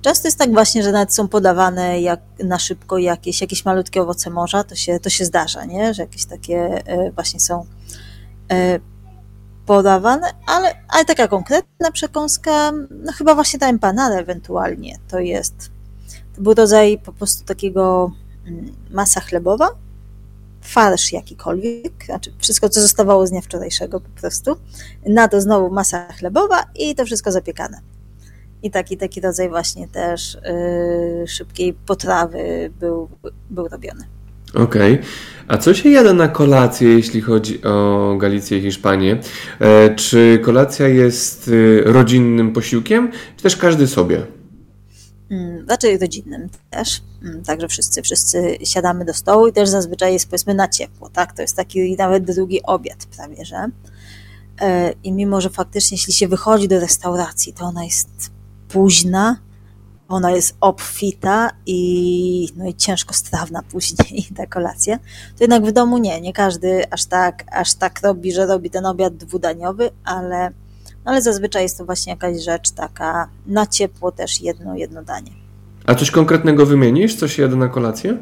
Często 0.01 0.27
jest 0.27 0.37
tak 0.37 0.53
właśnie, 0.53 0.83
że 0.83 0.91
nawet 0.91 1.13
są 1.13 1.27
podawane 1.27 2.01
jak 2.01 2.19
na 2.43 2.59
szybko 2.59 2.97
jakieś, 2.97 3.41
jakieś 3.41 3.65
malutkie 3.65 4.01
owoce 4.01 4.29
morza, 4.29 4.63
to 4.63 4.75
się, 4.75 4.99
to 4.99 5.09
się 5.09 5.25
zdarza, 5.25 5.65
nie? 5.65 5.93
że 5.93 6.01
jakieś 6.01 6.25
takie 6.25 6.81
e, 6.85 7.11
właśnie 7.11 7.39
są 7.39 7.65
e, 8.51 8.79
podawane, 9.65 10.27
ale, 10.47 10.75
ale 10.89 11.05
taka 11.05 11.27
konkretna 11.27 11.91
przekąska, 11.91 12.71
no 12.89 13.11
chyba 13.11 13.35
właśnie 13.35 13.59
ta 13.59 13.67
empanada 13.67 14.15
ewentualnie, 14.15 14.97
to 15.07 15.19
jest, 15.19 15.71
był 16.37 16.53
rodzaj 16.53 16.97
po 16.97 17.13
prostu 17.13 17.45
takiego 17.45 18.11
mm, 18.47 18.71
masa 18.91 19.21
chlebowa, 19.21 19.69
farsz 20.61 21.11
jakikolwiek, 21.11 22.05
znaczy 22.05 22.33
wszystko, 22.37 22.69
co 22.69 22.81
zostawało 22.81 23.27
z 23.27 23.29
dnia 23.29 23.41
wczorajszego 23.41 23.99
po 23.99 24.21
prostu, 24.21 24.55
na 25.05 25.27
to 25.27 25.41
znowu 25.41 25.73
masa 25.73 26.13
chlebowa 26.13 26.63
i 26.75 26.95
to 26.95 27.05
wszystko 27.05 27.31
zapiekane. 27.31 27.79
I 28.63 28.71
taki, 28.71 28.97
taki 28.97 29.21
rodzaj 29.21 29.49
właśnie 29.49 29.87
też 29.87 30.37
yy, 31.19 31.27
szybkiej 31.27 31.73
potrawy 31.73 32.71
był, 32.79 33.09
był 33.49 33.67
robiony. 33.67 34.03
Okej. 34.53 34.93
Okay. 34.93 35.05
A 35.47 35.57
co 35.57 35.73
się 35.73 35.89
jada 35.89 36.13
na 36.13 36.27
kolację, 36.27 36.89
jeśli 36.89 37.21
chodzi 37.21 37.63
o 37.63 38.15
Galicję 38.19 38.57
i 38.57 38.61
Hiszpanię? 38.61 39.17
E, 39.59 39.95
czy 39.95 40.39
kolacja 40.43 40.87
jest 40.87 41.47
y, 41.47 41.83
rodzinnym 41.85 42.53
posiłkiem, 42.53 43.11
czy 43.37 43.43
też 43.43 43.57
każdy 43.57 43.87
sobie? 43.87 44.25
Mm, 45.31 45.65
raczej 45.69 45.97
rodzinnym 45.97 46.49
też. 46.69 47.01
Mm, 47.23 47.43
także 47.43 47.67
wszyscy, 47.67 48.01
wszyscy 48.01 48.57
siadamy 48.63 49.05
do 49.05 49.13
stołu 49.13 49.47
i 49.47 49.53
też 49.53 49.69
zazwyczaj 49.69 50.13
jest 50.13 50.25
powiedzmy 50.25 50.53
na 50.53 50.67
ciepło, 50.67 51.09
tak? 51.09 51.33
To 51.33 51.41
jest 51.41 51.55
taki 51.55 51.95
nawet 51.95 52.23
drugi 52.23 52.63
obiad 52.63 53.05
prawie, 53.05 53.45
że. 53.45 53.67
E, 54.61 54.93
I 55.03 55.11
mimo, 55.11 55.41
że 55.41 55.49
faktycznie 55.49 55.95
jeśli 55.95 56.13
się 56.13 56.27
wychodzi 56.27 56.67
do 56.67 56.79
restauracji, 56.79 57.53
to 57.53 57.65
ona 57.65 57.83
jest 57.83 58.31
późna, 58.67 59.37
ona 60.07 60.31
jest 60.31 60.55
obfita 60.61 61.51
i, 61.65 62.49
no 62.55 62.67
i 62.67 62.73
ciężko 62.73 63.13
strawna 63.13 63.63
później 63.71 64.27
ta 64.35 64.45
kolacja, 64.45 64.97
to 65.37 65.43
jednak 65.43 65.65
w 65.65 65.71
domu 65.71 65.97
nie, 65.97 66.21
nie 66.21 66.33
każdy 66.33 66.91
aż 66.91 67.05
tak, 67.05 67.43
aż 67.51 67.73
tak 67.73 68.01
robi, 68.03 68.31
że 68.31 68.45
robi 68.45 68.69
ten 68.69 68.85
obiad 68.85 69.17
dwudaniowy, 69.17 69.89
ale, 70.03 70.51
no 71.05 71.11
ale 71.11 71.21
zazwyczaj 71.21 71.63
jest 71.63 71.77
to 71.77 71.85
właśnie 71.85 72.11
jakaś 72.11 72.43
rzecz 72.43 72.71
taka 72.71 73.29
na 73.47 73.65
ciepło 73.65 74.11
też 74.11 74.41
jedno, 74.41 74.75
jedno 74.75 75.03
danie. 75.03 75.31
A 75.85 75.95
coś 75.95 76.11
konkretnego 76.11 76.65
wymienisz, 76.65 77.15
co 77.15 77.27
się 77.27 77.41
jada 77.41 77.55
na 77.55 77.67
kolację? 77.67 78.17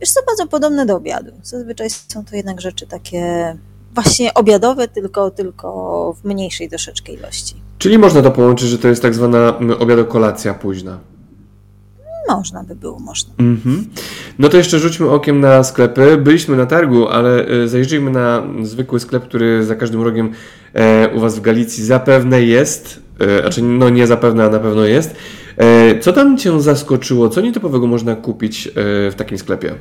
Wiesz 0.00 0.10
co, 0.10 0.20
bardzo 0.26 0.46
podobne 0.46 0.86
do 0.86 0.96
obiadu. 0.96 1.32
Zazwyczaj 1.42 1.90
są 1.90 2.24
to 2.24 2.36
jednak 2.36 2.60
rzeczy 2.60 2.86
takie 2.86 3.56
właśnie 3.94 4.34
obiadowe, 4.34 4.88
tylko, 4.88 5.30
tylko 5.30 6.16
w 6.22 6.24
mniejszej 6.24 6.68
troszeczkę 6.68 7.12
ilości. 7.12 7.54
Czyli 7.78 7.98
można 7.98 8.22
to 8.22 8.30
połączyć, 8.30 8.68
że 8.68 8.78
to 8.78 8.88
jest 8.88 9.02
tak 9.02 9.14
zwana 9.14 9.58
obiadokolacja 9.78 10.54
późna. 10.54 10.98
Można 12.28 12.64
by 12.64 12.74
było, 12.74 12.98
można. 12.98 13.34
Mhm. 13.38 13.86
No 14.38 14.48
to 14.48 14.56
jeszcze 14.56 14.78
rzućmy 14.78 15.10
okiem 15.10 15.40
na 15.40 15.64
sklepy. 15.64 16.16
Byliśmy 16.16 16.56
na 16.56 16.66
targu, 16.66 17.08
ale 17.08 17.46
e, 17.46 17.68
zajrzyjmy 17.68 18.10
na 18.10 18.42
zwykły 18.62 19.00
sklep, 19.00 19.24
który 19.24 19.64
za 19.64 19.74
każdym 19.74 20.02
rogiem 20.02 20.32
e, 20.74 21.08
u 21.08 21.20
Was 21.20 21.36
w 21.36 21.40
Galicji 21.40 21.84
zapewne 21.84 22.42
jest. 22.42 23.06
Znaczy, 23.40 23.62
no 23.62 23.88
nie 23.90 24.06
zapewne, 24.06 24.44
a 24.44 24.48
na 24.48 24.58
pewno 24.58 24.84
jest. 24.84 25.14
Co 26.00 26.12
tam 26.12 26.38
Cię 26.38 26.60
zaskoczyło? 26.60 27.28
Co 27.28 27.40
nietypowego 27.40 27.86
można 27.86 28.16
kupić 28.16 28.68
w 29.10 29.12
takim 29.16 29.38
sklepie? 29.38 29.74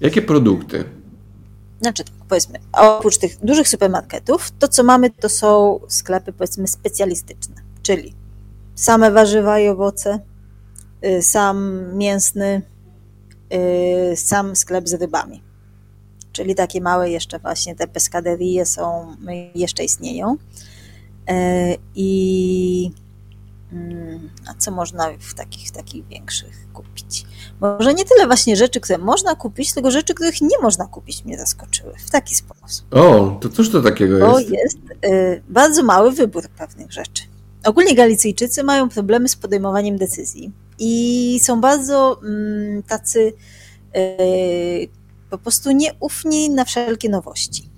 Jakie 0.00 0.22
produkty? 0.22 0.84
Znaczy 1.80 2.04
tak, 2.04 2.14
powiedzmy, 2.28 2.58
oprócz 2.72 3.18
tych 3.18 3.36
dużych 3.42 3.68
supermarketów, 3.68 4.50
to 4.58 4.68
co 4.68 4.82
mamy 4.82 5.10
to 5.10 5.28
są 5.28 5.80
sklepy 5.88 6.32
powiedzmy 6.32 6.68
specjalistyczne, 6.68 7.54
czyli 7.82 8.14
same 8.74 9.10
warzywa 9.10 9.58
i 9.60 9.68
owoce, 9.68 10.20
sam 11.22 11.82
mięsny, 11.96 12.62
y, 14.12 14.16
sam 14.16 14.56
sklep 14.56 14.88
z 14.88 14.94
rybami. 14.94 15.42
Czyli 16.32 16.54
takie 16.54 16.80
małe 16.80 17.10
jeszcze 17.10 17.38
właśnie 17.38 17.74
te 17.74 17.86
peskaderie 17.86 18.66
są, 18.66 19.16
jeszcze 19.54 19.84
istnieją. 19.84 20.36
Y, 21.30 21.34
I 21.94 22.90
mm, 23.72 24.30
a 24.46 24.54
co 24.54 24.70
można 24.70 25.10
w 25.18 25.34
takich, 25.34 25.70
takich 25.70 26.06
większych 26.06 26.72
kupić? 26.72 27.26
Może 27.60 27.94
nie 27.94 28.04
tyle 28.04 28.26
właśnie 28.26 28.56
rzeczy, 28.56 28.80
które 28.80 28.98
można 28.98 29.34
kupić, 29.34 29.74
tylko 29.74 29.90
rzeczy, 29.90 30.14
których 30.14 30.40
nie 30.40 30.58
można 30.62 30.86
kupić 30.86 31.24
mnie 31.24 31.38
zaskoczyły 31.38 31.94
w 32.06 32.10
taki 32.10 32.34
sposób. 32.34 32.94
O, 32.94 33.38
to 33.40 33.48
cóż 33.48 33.70
to 33.70 33.82
takiego 33.82 34.38
jest? 34.38 34.48
To 34.48 34.54
jest 34.54 34.78
y, 35.04 35.42
bardzo 35.48 35.82
mały 35.82 36.12
wybór 36.12 36.48
pewnych 36.48 36.92
rzeczy. 36.92 37.22
Ogólnie 37.64 37.94
Galicyjczycy 37.94 38.62
mają 38.62 38.88
problemy 38.88 39.28
z 39.28 39.36
podejmowaniem 39.36 39.98
decyzji 39.98 40.52
i 40.78 41.40
są 41.42 41.60
bardzo 41.60 42.20
mm, 42.22 42.82
tacy 42.82 43.32
y, 43.96 44.88
po 45.30 45.38
prostu 45.38 45.70
nieufni 45.70 46.50
na 46.50 46.64
wszelkie 46.64 47.08
nowości. 47.08 47.70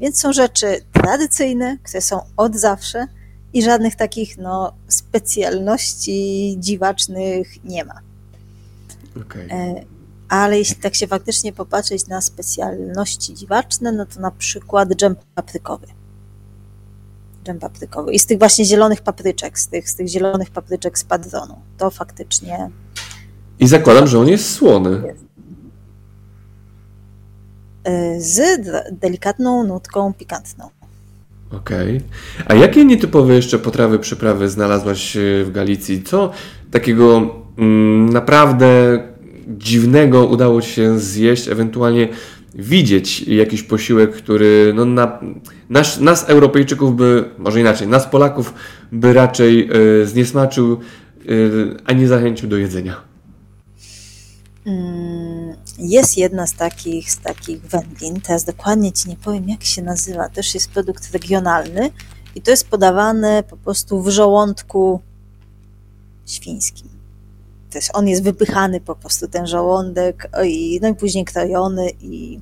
Więc 0.00 0.20
są 0.20 0.32
rzeczy 0.32 0.80
tradycyjne, 0.92 1.78
które 1.82 2.00
są 2.00 2.20
od 2.36 2.56
zawsze 2.56 3.06
i 3.52 3.62
żadnych 3.62 3.96
takich 3.96 4.38
no, 4.38 4.72
specjalności 4.88 6.56
dziwacznych 6.58 7.64
nie 7.64 7.84
ma. 7.84 8.00
Okay. 9.20 9.48
E, 9.50 9.84
ale 10.28 10.58
jeśli 10.58 10.76
tak 10.76 10.94
się 10.94 11.06
faktycznie 11.06 11.52
popatrzeć 11.52 12.06
na 12.06 12.20
specjalności 12.20 13.34
dziwaczne, 13.34 13.92
no 13.92 14.06
to 14.06 14.20
na 14.20 14.30
przykład 14.30 14.88
dżem 14.88 15.16
paprykowy. 15.34 15.86
Dżem 17.46 17.58
paprykowy. 17.58 18.12
I 18.12 18.18
z 18.18 18.26
tych 18.26 18.38
właśnie 18.38 18.64
zielonych 18.64 19.00
papryczek, 19.00 19.58
z 19.58 19.68
tych, 19.68 19.90
z 19.90 19.94
tych 19.94 20.08
zielonych 20.08 20.50
papryczek 20.50 20.98
z 20.98 21.04
padronu. 21.04 21.54
To 21.78 21.90
faktycznie. 21.90 22.70
I 23.58 23.66
zakładam, 23.66 24.06
że 24.06 24.18
on 24.18 24.28
jest 24.28 24.50
słony. 24.50 25.02
Jest. 25.06 25.24
E, 27.84 28.20
z 28.20 28.40
delikatną 28.92 29.64
nutką 29.64 30.14
pikantną. 30.14 30.68
Okej. 31.50 31.96
Okay. 31.96 32.46
A 32.48 32.54
jakie 32.54 32.84
nietypowe 32.84 33.34
jeszcze 33.34 33.58
potrawy, 33.58 33.98
przyprawy 33.98 34.48
znalazłaś 34.48 35.16
e, 35.16 35.20
w 35.44 35.50
Galicji? 35.52 36.02
Co 36.02 36.30
takiego 36.70 37.34
mm, 37.58 38.10
naprawdę 38.10 38.98
dziwnego 39.48 40.26
udało 40.26 40.62
Ci 40.62 40.70
się 40.70 40.98
zjeść, 40.98 41.48
ewentualnie 41.48 42.08
widzieć 42.56 43.22
jakiś 43.22 43.62
posiłek, 43.62 44.12
który 44.12 44.72
no, 44.74 44.84
na, 44.84 45.20
nas, 45.70 46.00
nas 46.00 46.24
Europejczyków 46.28 46.96
by, 46.96 47.30
może 47.38 47.60
inaczej, 47.60 47.88
nas 47.88 48.06
Polaków 48.06 48.54
by 48.92 49.12
raczej 49.12 49.70
y, 50.02 50.06
zniesmaczył, 50.06 50.80
y, 51.28 51.76
a 51.84 51.92
nie 51.92 52.08
zachęcił 52.08 52.48
do 52.48 52.56
jedzenia? 52.56 53.00
Mm, 54.66 55.56
jest 55.78 56.16
jedna 56.16 56.46
z 56.46 56.54
takich, 56.54 57.10
z 57.10 57.18
takich 57.18 57.60
wędlin, 57.60 58.20
teraz 58.20 58.44
dokładnie 58.44 58.92
Ci 58.92 59.08
nie 59.08 59.16
powiem 59.16 59.48
jak 59.48 59.64
się 59.64 59.82
nazywa, 59.82 60.28
też 60.28 60.54
jest 60.54 60.70
produkt 60.70 61.12
regionalny 61.12 61.90
i 62.34 62.42
to 62.42 62.50
jest 62.50 62.68
podawane 62.68 63.42
po 63.50 63.56
prostu 63.56 64.02
w 64.02 64.08
żołądku 64.08 65.00
świńskim. 66.26 66.95
Jest, 67.76 67.90
on 67.94 68.08
jest 68.08 68.22
wypychany 68.22 68.80
po 68.80 68.94
prostu, 68.94 69.28
ten 69.28 69.46
żołądek, 69.46 70.30
i, 70.44 70.78
no 70.82 70.88
i 70.88 70.94
później 70.94 71.24
krojony 71.24 71.90
i 72.00 72.40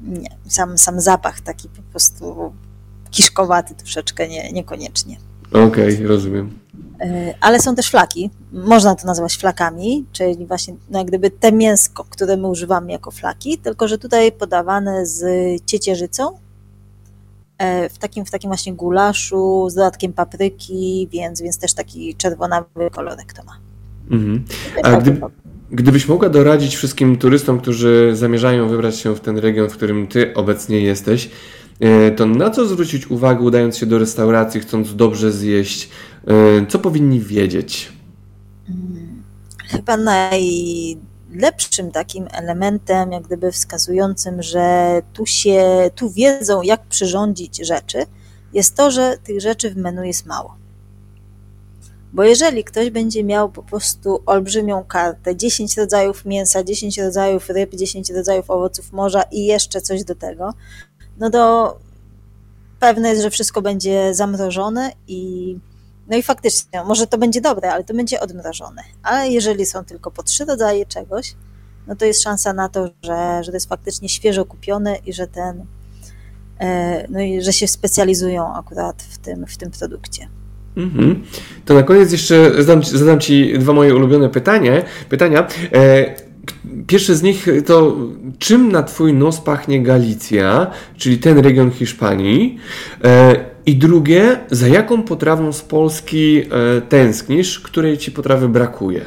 nie, 0.00 0.28
sam, 0.48 0.78
sam 0.78 1.00
zapach 1.00 1.40
taki 1.40 1.68
po 1.68 1.82
prostu 1.82 2.52
kiszkowaty 3.10 3.74
troszeczkę, 3.74 4.28
nie, 4.28 4.52
niekoniecznie. 4.52 5.16
Okej, 5.50 5.94
okay, 5.94 6.06
rozumiem. 6.06 6.58
E, 7.00 7.34
ale 7.40 7.60
są 7.60 7.74
też 7.74 7.90
flaki, 7.90 8.30
można 8.52 8.94
to 8.94 9.06
nazwać 9.06 9.36
flakami, 9.36 10.04
czyli 10.12 10.46
właśnie 10.46 10.74
no 10.90 10.98
jak 10.98 11.08
gdyby 11.08 11.30
te 11.30 11.52
mięsko, 11.52 12.04
które 12.04 12.36
my 12.36 12.48
używamy 12.48 12.92
jako 12.92 13.10
flaki, 13.10 13.58
tylko 13.58 13.88
że 13.88 13.98
tutaj 13.98 14.32
podawane 14.32 15.06
z 15.06 15.24
ciecierzycą, 15.64 16.38
e, 17.58 17.88
w 17.88 17.98
takim, 17.98 18.24
w 18.24 18.30
takim 18.30 18.50
właśnie 18.50 18.72
gulaszu 18.72 19.70
z 19.70 19.74
dodatkiem 19.74 20.12
papryki, 20.12 21.08
więc, 21.12 21.42
więc 21.42 21.58
też 21.58 21.74
taki 21.74 22.14
czerwonawy 22.14 22.90
kolorek 22.92 23.32
to 23.32 23.44
ma. 23.44 23.69
Mhm. 24.10 24.44
A 24.82 24.96
gdyby, 24.96 25.20
gdybyś 25.70 26.08
mogła 26.08 26.28
doradzić 26.28 26.76
wszystkim 26.76 27.16
turystom, 27.16 27.60
którzy 27.60 28.10
zamierzają 28.14 28.68
wybrać 28.68 28.96
się 28.96 29.14
w 29.14 29.20
ten 29.20 29.38
region, 29.38 29.70
w 29.70 29.72
którym 29.72 30.06
ty 30.06 30.34
obecnie 30.34 30.80
jesteś, 30.80 31.30
e, 31.80 32.10
to 32.10 32.26
na 32.26 32.50
co 32.50 32.66
zwrócić 32.66 33.10
uwagę, 33.10 33.40
udając 33.40 33.76
się 33.76 33.86
do 33.86 33.98
restauracji, 33.98 34.60
chcąc 34.60 34.96
dobrze 34.96 35.32
zjeść? 35.32 35.88
E, 36.26 36.66
co 36.66 36.78
powinni 36.78 37.20
wiedzieć? 37.20 37.92
Mm, 38.68 39.22
chyba 39.68 39.96
najlepszym 39.96 41.90
takim 41.92 42.26
elementem, 42.32 43.12
jak 43.12 43.22
gdyby 43.22 43.52
wskazującym, 43.52 44.42
że 44.42 45.02
tu 45.12 45.26
się, 45.26 45.90
tu 45.94 46.10
wiedzą, 46.10 46.62
jak 46.62 46.86
przyrządzić 46.86 47.66
rzeczy, 47.66 47.98
jest 48.52 48.76
to, 48.76 48.90
że 48.90 49.16
tych 49.24 49.40
rzeczy 49.40 49.70
w 49.70 49.76
menu 49.76 50.06
jest 50.06 50.26
mało. 50.26 50.59
Bo 52.12 52.24
jeżeli 52.24 52.64
ktoś 52.64 52.90
będzie 52.90 53.24
miał 53.24 53.50
po 53.50 53.62
prostu 53.62 54.22
olbrzymią 54.26 54.84
kartę, 54.84 55.36
10 55.36 55.76
rodzajów 55.76 56.24
mięsa, 56.24 56.64
10 56.64 56.98
rodzajów 56.98 57.48
ryb, 57.48 57.74
10 57.74 58.10
rodzajów 58.10 58.50
owoców 58.50 58.92
morza 58.92 59.22
i 59.22 59.46
jeszcze 59.46 59.80
coś 59.80 60.04
do 60.04 60.14
tego, 60.14 60.54
no 61.18 61.30
to 61.30 61.78
pewne 62.80 63.08
jest, 63.08 63.22
że 63.22 63.30
wszystko 63.30 63.62
będzie 63.62 64.14
zamrożone 64.14 64.92
i 65.08 65.56
no 66.08 66.16
i 66.16 66.22
faktycznie, 66.22 66.84
może 66.84 67.06
to 67.06 67.18
będzie 67.18 67.40
dobre, 67.40 67.72
ale 67.72 67.84
to 67.84 67.94
będzie 67.94 68.20
odmrożone. 68.20 68.82
Ale 69.02 69.28
jeżeli 69.28 69.66
są 69.66 69.84
tylko 69.84 70.10
po 70.10 70.22
trzy 70.22 70.44
rodzaje 70.44 70.86
czegoś, 70.86 71.34
no 71.86 71.96
to 71.96 72.04
jest 72.04 72.22
szansa 72.22 72.52
na 72.52 72.68
to, 72.68 72.86
że, 73.02 73.44
że 73.44 73.52
to 73.52 73.56
jest 73.56 73.68
faktycznie 73.68 74.08
świeżo 74.08 74.44
kupione 74.44 74.96
i 75.06 75.12
że 75.12 75.26
ten, 75.26 75.66
e, 76.58 77.06
no 77.08 77.20
i 77.20 77.42
że 77.42 77.52
się 77.52 77.68
specjalizują 77.68 78.54
akurat 78.54 79.02
w 79.02 79.18
tym, 79.18 79.46
w 79.46 79.56
tym 79.56 79.70
produkcie. 79.70 80.28
Mhm. 80.76 81.22
To 81.64 81.74
na 81.74 81.82
koniec 81.82 82.12
jeszcze 82.12 82.62
zadam, 82.62 82.84
zadam 82.84 83.20
Ci 83.20 83.58
dwa 83.58 83.72
moje 83.72 83.94
ulubione 83.94 84.28
pytanie, 84.28 84.82
pytania. 85.08 85.46
E, 85.72 86.14
pierwsze 86.86 87.14
z 87.14 87.22
nich 87.22 87.46
to, 87.66 87.96
czym 88.38 88.72
na 88.72 88.82
Twój 88.82 89.14
nos 89.14 89.40
pachnie 89.40 89.82
Galicja, 89.82 90.70
czyli 90.96 91.18
ten 91.18 91.38
region 91.38 91.70
Hiszpanii? 91.70 92.58
E, 93.04 93.44
I 93.66 93.76
drugie, 93.76 94.40
za 94.50 94.68
jaką 94.68 95.02
potrawą 95.02 95.52
z 95.52 95.62
Polski 95.62 96.42
e, 96.42 96.80
tęsknisz, 96.80 97.60
której 97.60 97.98
Ci 97.98 98.12
potrawy 98.12 98.48
brakuje? 98.48 99.04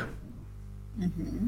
Mhm. 0.99 1.43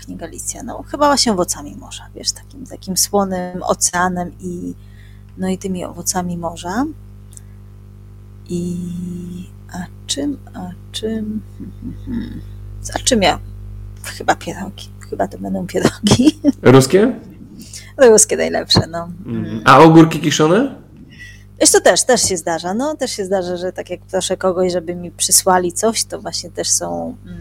właśnie 0.00 0.16
Galicja? 0.16 0.62
No 0.62 0.82
chyba 0.82 1.06
właśnie 1.06 1.32
owocami 1.32 1.76
morza, 1.76 2.06
wiesz, 2.14 2.32
takim, 2.32 2.66
takim 2.66 2.96
słonym 2.96 3.62
oceanem 3.62 4.30
i 4.40 4.74
no 5.38 5.48
i 5.48 5.58
tymi 5.58 5.84
owocami 5.84 6.36
morza. 6.36 6.84
I 8.50 8.76
a 9.72 9.86
czym, 10.06 10.38
a 10.54 10.70
czym, 10.92 11.40
a 12.94 12.98
czym 12.98 13.22
ja? 13.22 13.38
Chyba 14.04 14.34
pierogi, 14.34 14.88
chyba 15.10 15.28
to 15.28 15.38
będą 15.38 15.66
pierogi. 15.66 16.40
Ruskie? 16.62 17.20
Ruskie 17.96 18.36
najlepsze, 18.36 18.80
no. 18.86 19.08
Mm. 19.26 19.62
A 19.64 19.78
ogórki 19.78 20.20
kiszone? 20.20 20.74
Wiesz, 21.60 21.70
to 21.70 21.80
też, 21.80 22.04
też 22.04 22.22
się 22.22 22.36
zdarza, 22.36 22.74
no, 22.74 22.96
też 22.96 23.10
się 23.10 23.24
zdarza, 23.24 23.56
że 23.56 23.72
tak 23.72 23.90
jak 23.90 24.00
proszę 24.00 24.36
kogoś, 24.36 24.72
żeby 24.72 24.94
mi 24.94 25.10
przysłali 25.10 25.72
coś, 25.72 26.04
to 26.04 26.20
właśnie 26.20 26.50
też 26.50 26.68
są 26.68 27.16
mm, 27.26 27.40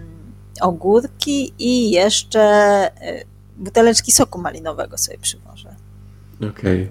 ogórki 0.62 1.54
i 1.60 1.92
jeszcze 1.92 2.86
y, 2.88 3.26
buteleczki 3.58 4.12
soku 4.12 4.40
malinowego 4.42 4.98
sobie 4.98 5.18
przywożę. 5.18 5.76
Okej. 6.42 6.88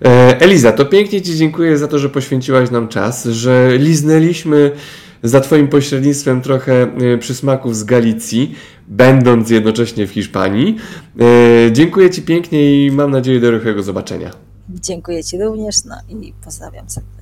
Okay. 0.00 0.38
Eliza, 0.40 0.72
to 0.72 0.84
pięknie 0.84 1.22
Ci 1.22 1.36
dziękuję 1.36 1.78
za 1.78 1.88
to, 1.88 1.98
że 1.98 2.08
poświęciłaś 2.08 2.70
nam 2.70 2.88
czas, 2.88 3.24
że 3.24 3.78
liznęliśmy 3.78 4.70
za 5.22 5.40
Twoim 5.40 5.68
pośrednictwem 5.68 6.40
trochę 6.40 6.82
e, 6.82 7.18
przysmaków 7.18 7.76
z 7.76 7.84
Galicji, 7.84 8.54
będąc 8.88 9.50
jednocześnie 9.50 10.06
w 10.06 10.10
Hiszpanii. 10.10 10.76
E, 11.20 11.72
dziękuję 11.72 12.10
Ci 12.10 12.22
pięknie 12.22 12.86
i 12.86 12.90
mam 12.90 13.10
nadzieję 13.10 13.40
do 13.40 13.50
rychłego 13.50 13.82
zobaczenia. 13.82 14.30
Dziękuję 14.68 15.24
Ci 15.24 15.38
również, 15.38 15.84
no 15.84 15.96
i 16.08 16.32
pozdrawiam 16.44 16.90
serdecznie. 16.90 17.17